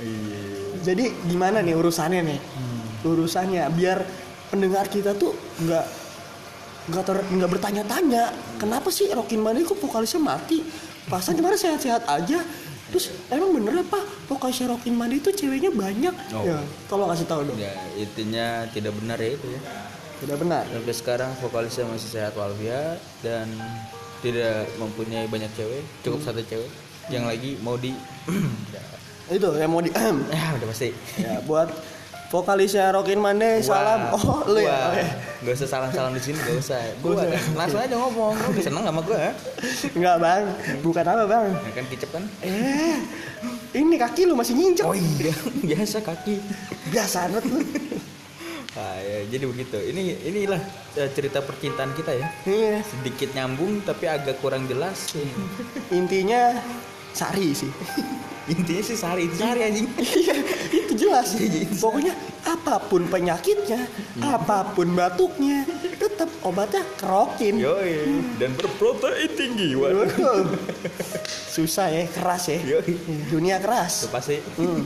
Iya. 0.01 0.38
Jadi 0.83 1.11
gimana 1.27 1.59
nih 1.59 1.75
urusannya 1.75 2.21
nih? 2.23 2.39
Urusannya 3.03 3.67
biar 3.75 4.03
pendengar 4.49 4.89
kita 4.89 5.13
tuh 5.15 5.35
nggak 5.61 5.85
nggak 6.89 7.03
ter 7.05 7.17
nggak 7.21 7.49
bertanya-tanya 7.53 8.33
kenapa 8.57 8.89
sih 8.89 9.13
Rockin 9.13 9.39
Money 9.43 9.61
kok 9.61 9.77
vokalisnya 9.77 10.21
mati? 10.23 10.65
Pasan 11.09 11.37
kemarin 11.37 11.57
sehat-sehat 11.57 12.05
aja. 12.09 12.41
Terus 12.89 13.13
emang 13.29 13.53
bener 13.53 13.85
apa 13.85 14.01
vokalisnya 14.25 14.73
Rockin 14.73 14.97
Money 14.97 15.21
itu 15.21 15.29
ceweknya 15.29 15.69
banyak? 15.69 16.15
Oh. 16.33 16.41
Ya, 16.41 16.57
tolong 16.89 17.09
kasih 17.13 17.29
tahu 17.29 17.45
dong. 17.45 17.57
Ya, 17.61 17.69
intinya 17.93 18.65
tidak 18.73 18.97
benar 18.97 19.21
ya 19.21 19.37
itu 19.37 19.47
ya. 19.53 19.61
Tidak 20.19 20.37
benar. 20.41 20.65
Sampai 20.65 20.95
sekarang 20.97 21.31
vokalisnya 21.39 21.85
masih 21.85 22.09
sehat 22.09 22.33
walafiat 22.33 22.97
dan 23.21 23.45
tidak 24.19 24.67
mempunyai 24.81 25.29
banyak 25.31 25.47
cewek, 25.55 25.85
cukup 26.03 26.19
satu 26.25 26.41
cewek 26.43 26.67
yang 27.09 27.25
lagi 27.25 27.57
mau 27.61 27.77
di 27.77 27.93
Itu 29.29 29.49
yang 29.55 29.69
mau 29.69 29.81
di 29.81 29.93
ya 29.93 30.09
udah 30.57 30.67
pasti. 30.67 30.89
ya 31.21 31.37
buat 31.45 31.69
vokalisnya 32.29 32.93
Rockin 32.93 33.17
Money 33.17 33.65
salam. 33.65 34.13
Oh, 34.13 34.45
lu 34.45 34.61
ya. 34.61 35.01
Gak 35.41 35.53
usah 35.57 35.69
salam-salam 35.69 36.13
di 36.13 36.21
sini, 36.21 36.37
gak 36.37 36.61
usah. 36.61 36.77
Usah. 37.01 37.25
langsung 37.57 37.81
aja 37.81 37.95
ngomong. 37.97 38.37
Lu 38.37 38.47
udah 38.53 38.63
seneng 38.63 38.83
sama 38.85 39.01
gua? 39.01 39.33
Enggak, 39.97 40.15
Bang. 40.21 40.43
Bukan 40.85 41.03
apa, 41.09 41.23
Bang? 41.25 41.45
Ya 41.57 41.71
kan 41.73 41.85
kicep 41.89 42.09
kan? 42.13 42.23
Eh. 42.45 42.97
Ini 43.69 43.95
kaki 43.97 44.29
lu 44.29 44.33
masih 44.37 44.53
nginjek. 44.57 44.85
Oh 44.85 44.93
iya, 44.97 45.33
biasa 45.73 46.01
kaki. 46.05 46.37
Biasa 46.93 47.29
banget 47.29 47.45
lu. 47.49 47.59
Ah, 48.77 49.01
ya, 49.01 49.25
jadi 49.33 49.49
begitu. 49.49 49.75
Ini 49.81 50.29
inilah 50.29 50.61
eh, 50.93 51.09
cerita 51.11 51.41
percintaan 51.41 51.89
kita 51.97 52.13
ya. 52.13 52.29
Iya. 52.45 52.85
Sedikit 52.85 53.33
nyambung 53.33 53.81
tapi 53.81 54.05
agak 54.05 54.39
kurang 54.45 54.69
jelas. 54.69 55.17
Intinya 55.89 56.53
sari 57.11 57.51
sih. 57.57 57.67
Intinya 58.49 58.81
sih 58.81 58.97
sehari 58.97 59.29
itu 59.29 59.35
sehari 59.37 59.61
anjing. 59.63 59.87
Iya, 59.99 60.35
itu 60.73 60.93
jelas. 60.97 61.37
Pokoknya 61.77 62.13
apa 62.43 62.81
pun 62.81 63.05
penyakitnya, 63.05 63.85
apa 64.19 64.73
pun 64.73 64.93
batuknya, 64.93 65.65
tetap 65.95 66.29
obatnya 66.41 66.81
kerokin. 66.97 67.55
Yoi, 67.55 68.09
dan 68.37 68.57
berprotein 68.57 69.29
tinggi. 69.31 69.77
Waduh. 69.77 70.49
Susah 71.55 71.89
ya, 71.89 72.03
keras 72.09 72.49
ya. 72.49 72.57
Yoi. 72.59 72.93
Dunia 73.29 73.57
Itu 73.57 73.65
keras. 73.65 74.09
pasti. 74.09 74.41
Hmm. 74.57 74.81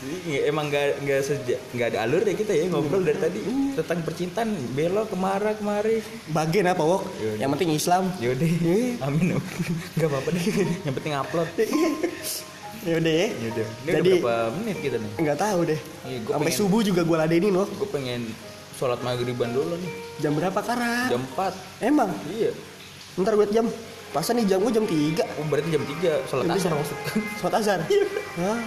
Iya, 0.00 0.48
emang 0.48 0.72
nggak 0.72 1.04
nggak 1.04 1.20
sejak 1.20 1.60
nggak 1.76 1.92
ada 1.92 2.08
alur 2.08 2.24
ya 2.24 2.32
kita 2.32 2.56
ya 2.56 2.64
ngobrol 2.72 3.04
dari 3.04 3.20
tadi 3.20 3.44
tentang 3.76 4.00
percintaan 4.00 4.48
belok 4.72 5.12
kemara 5.12 5.52
kemari 5.52 6.00
Bagian 6.32 6.72
apa 6.72 6.80
wok? 6.80 7.04
Yaudah. 7.20 7.36
Yang 7.36 7.50
penting 7.52 7.70
Islam. 7.76 8.04
yaudah 8.16 8.48
Iya. 8.48 8.96
amin 9.04 9.36
nggak 10.00 10.08
apa-apa 10.08 10.28
deh 10.32 10.44
yang 10.88 10.94
penting 10.96 11.12
upload 11.12 11.48
Ya 12.80 12.96
udah 12.96 13.12
ya. 13.12 13.26
yaudah 13.30 13.60
ini 13.60 13.84
Jadi 13.86 14.10
udah 14.10 14.22
berapa 14.22 14.46
menit 14.54 14.76
kita 14.80 14.96
nih 14.96 15.10
nggak 15.20 15.38
tahu 15.38 15.60
deh. 15.64 15.80
Iya, 16.02 16.18
gua 16.20 16.32
Sampai 16.32 16.46
pengen- 16.46 16.58
subuh 16.58 16.80
juga 16.80 17.00
gue 17.02 17.16
ladenin 17.18 17.52
loh. 17.52 17.68
gue 17.68 17.88
pengen 17.88 18.20
sholat 18.72 19.00
maghriban 19.00 19.50
dulu 19.50 19.76
nih 19.76 19.92
Jam 20.18 20.32
berapa 20.32 20.56
Kara? 20.58 21.06
jam 21.06 21.20
4 21.28 21.52
Emang? 21.82 22.08
iya 22.26 22.50
Ntar 23.14 23.34
gue 23.34 23.48
jam. 23.50 23.68
Pasan 24.10 24.34
nih 24.36 24.48
jam 24.48 24.58
gue 24.58 24.72
jam 24.72 24.82
3 24.82 25.22
oh, 25.36 25.44
berarti 25.46 25.68
jam 25.68 25.82
3 25.82 25.92
sholat 26.28 26.44
asar 26.48 26.72
maksudnya 26.72 27.04
Sholat 27.36 27.54
azhar. 27.54 27.80
Hah? 28.34 28.58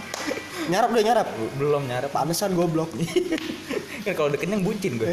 Nyarap 0.63 0.89
udah 0.89 1.03
nyarap. 1.03 1.27
belum 1.57 1.83
nyarap 1.83 2.09
Panesan 2.09 2.53
goblok. 2.53 2.93
kan 4.05 4.13
kalau 4.13 4.29
udah 4.29 4.37
kenyang 4.37 4.61
bucin 4.61 4.95
gue 4.95 5.07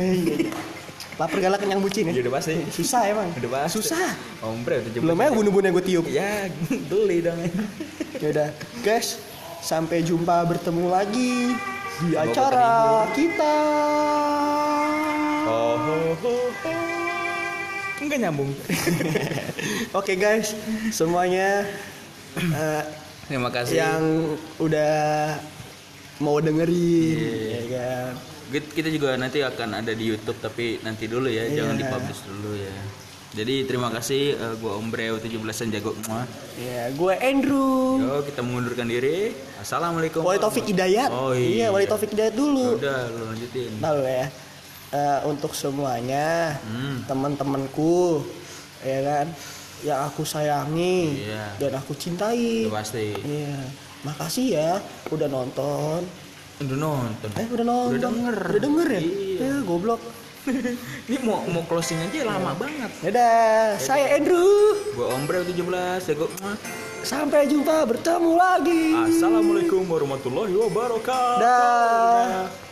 Iya, 1.20 1.22
iya. 1.22 1.28
Lapar 1.28 1.38
galak 1.38 1.58
kenyang 1.60 1.80
bucin 1.80 2.04
ya. 2.06 2.12
ya 2.12 2.22
udah 2.22 2.34
pasti 2.34 2.52
Susah 2.70 3.02
emang. 3.06 3.28
udah 3.30 3.50
pasti 3.54 3.76
Susah. 3.76 4.08
ombre 4.42 4.80
udah 4.80 4.90
jam 4.90 5.00
Belum 5.02 5.18
aja 5.18 5.30
bunuh-bunuh 5.30 5.70
gue 5.70 5.84
tiup. 5.84 6.06
ya 6.16 6.48
beli 6.88 7.20
dong 7.20 7.38
Ya 8.16 8.28
udah, 8.30 8.48
guys. 8.80 9.20
Sampai 9.60 10.00
jumpa 10.00 10.40
bertemu 10.46 10.88
lagi 10.88 11.52
di 12.00 12.08
Semoga 12.10 12.24
acara 12.24 12.70
kita. 13.12 13.56
oh 15.42 15.74
ho 15.76 15.96
ho 16.16 16.32
ho 16.48 16.72
enggak 18.00 18.18
nyambung 18.18 18.48
Oke 19.98 20.16
guys, 20.16 20.56
semuanya 20.88 21.68
eh, 22.34 22.82
terima 23.26 23.52
kasih 23.52 23.76
yang 23.76 24.02
udah 24.56 25.36
mau 26.18 26.40
dengerin, 26.40 27.16
Iya. 27.16 27.36
ya 27.52 27.62
kan. 27.70 28.12
Kita 28.50 28.88
juga 28.88 29.14
nanti 29.14 29.38
akan 29.40 29.78
ada 29.78 29.92
di 29.92 30.04
YouTube 30.04 30.34
tapi 30.36 30.78
nanti 30.80 31.06
dulu 31.06 31.26
ya 31.26 31.46
jangan 31.48 31.74
Iya. 31.74 31.80
dipublish 31.80 32.20
dulu 32.24 32.50
ya 32.56 32.74
jadi 33.30 33.62
terima 33.62 33.86
kasih 33.88 34.34
eh, 34.34 34.54
gua 34.58 34.74
Ombreo 34.74 35.14
17an 35.16 35.70
jago 35.70 35.94
semua 35.94 36.26
Ya, 36.58 36.90
gue 36.90 37.14
Andrew. 37.16 38.02
yo 38.02 38.26
kita 38.26 38.42
mengundurkan 38.42 38.84
diri 38.84 39.30
assalamualaikum 39.56 40.20
Wali 40.20 40.36
Taufik 40.36 40.66
Hidayat. 40.66 41.08
oh 41.08 41.30
iya, 41.30 41.70
Wali 41.70 41.86
Taufik 41.86 42.10
Hidayat 42.10 42.34
dulu. 42.34 42.74
udah 42.74 43.06
lu 43.08 43.22
lanjutin 43.30 43.70
Tahu 43.78 43.98
ya. 44.02 44.26
Eh, 44.90 45.18
untuk 45.24 45.54
semuanya, 45.54 46.58
Hmm. 46.60 47.06
teman-temanku, 47.06 48.26
ya 48.82 48.98
kan, 49.00 49.26
yang 49.80 50.02
aku 50.02 50.26
sayangi 50.26 51.22
Iya. 51.22 51.54
dan 51.56 51.78
aku 51.78 51.94
cintai. 51.94 52.66
udah 52.66 52.74
pasti 52.76 53.14
Iya. 53.14 53.54
Makasih 54.02 54.46
ya 54.50 54.70
udah 55.06 55.30
nonton. 55.30 56.02
Udah 56.60 56.76
nonton 56.76 57.30
Eh 57.34 57.46
udah 57.48 57.64
nonton. 57.64 57.90
Udah 57.90 58.02
denger. 58.04 58.36
Udah 58.36 58.60
denger 58.60 58.88
ya? 58.90 59.00
Iya. 59.00 59.36
Ya 59.40 59.54
goblok. 59.64 60.00
ini 61.08 61.16
mau 61.20 61.44
mau 61.48 61.60
closing 61.64 62.00
aja 62.00 62.24
lama 62.24 62.56
banget 62.56 62.88
Dadah, 63.04 63.76
saya 63.76 64.16
Andrew. 64.16 64.72
gua 64.96 65.12
Ombreo 65.12 65.44
17 65.44 65.60
jago 66.08 66.32
semua 66.32 66.56
Sampai 67.00 67.44
jumpa 67.44 67.84
bertemu 67.84 68.30
lagi. 68.36 68.92
assalamualaikum 68.92 69.84
warahmatullahi 69.84 70.52
wabarakatuh 70.52 71.40
Dah. 71.40 72.48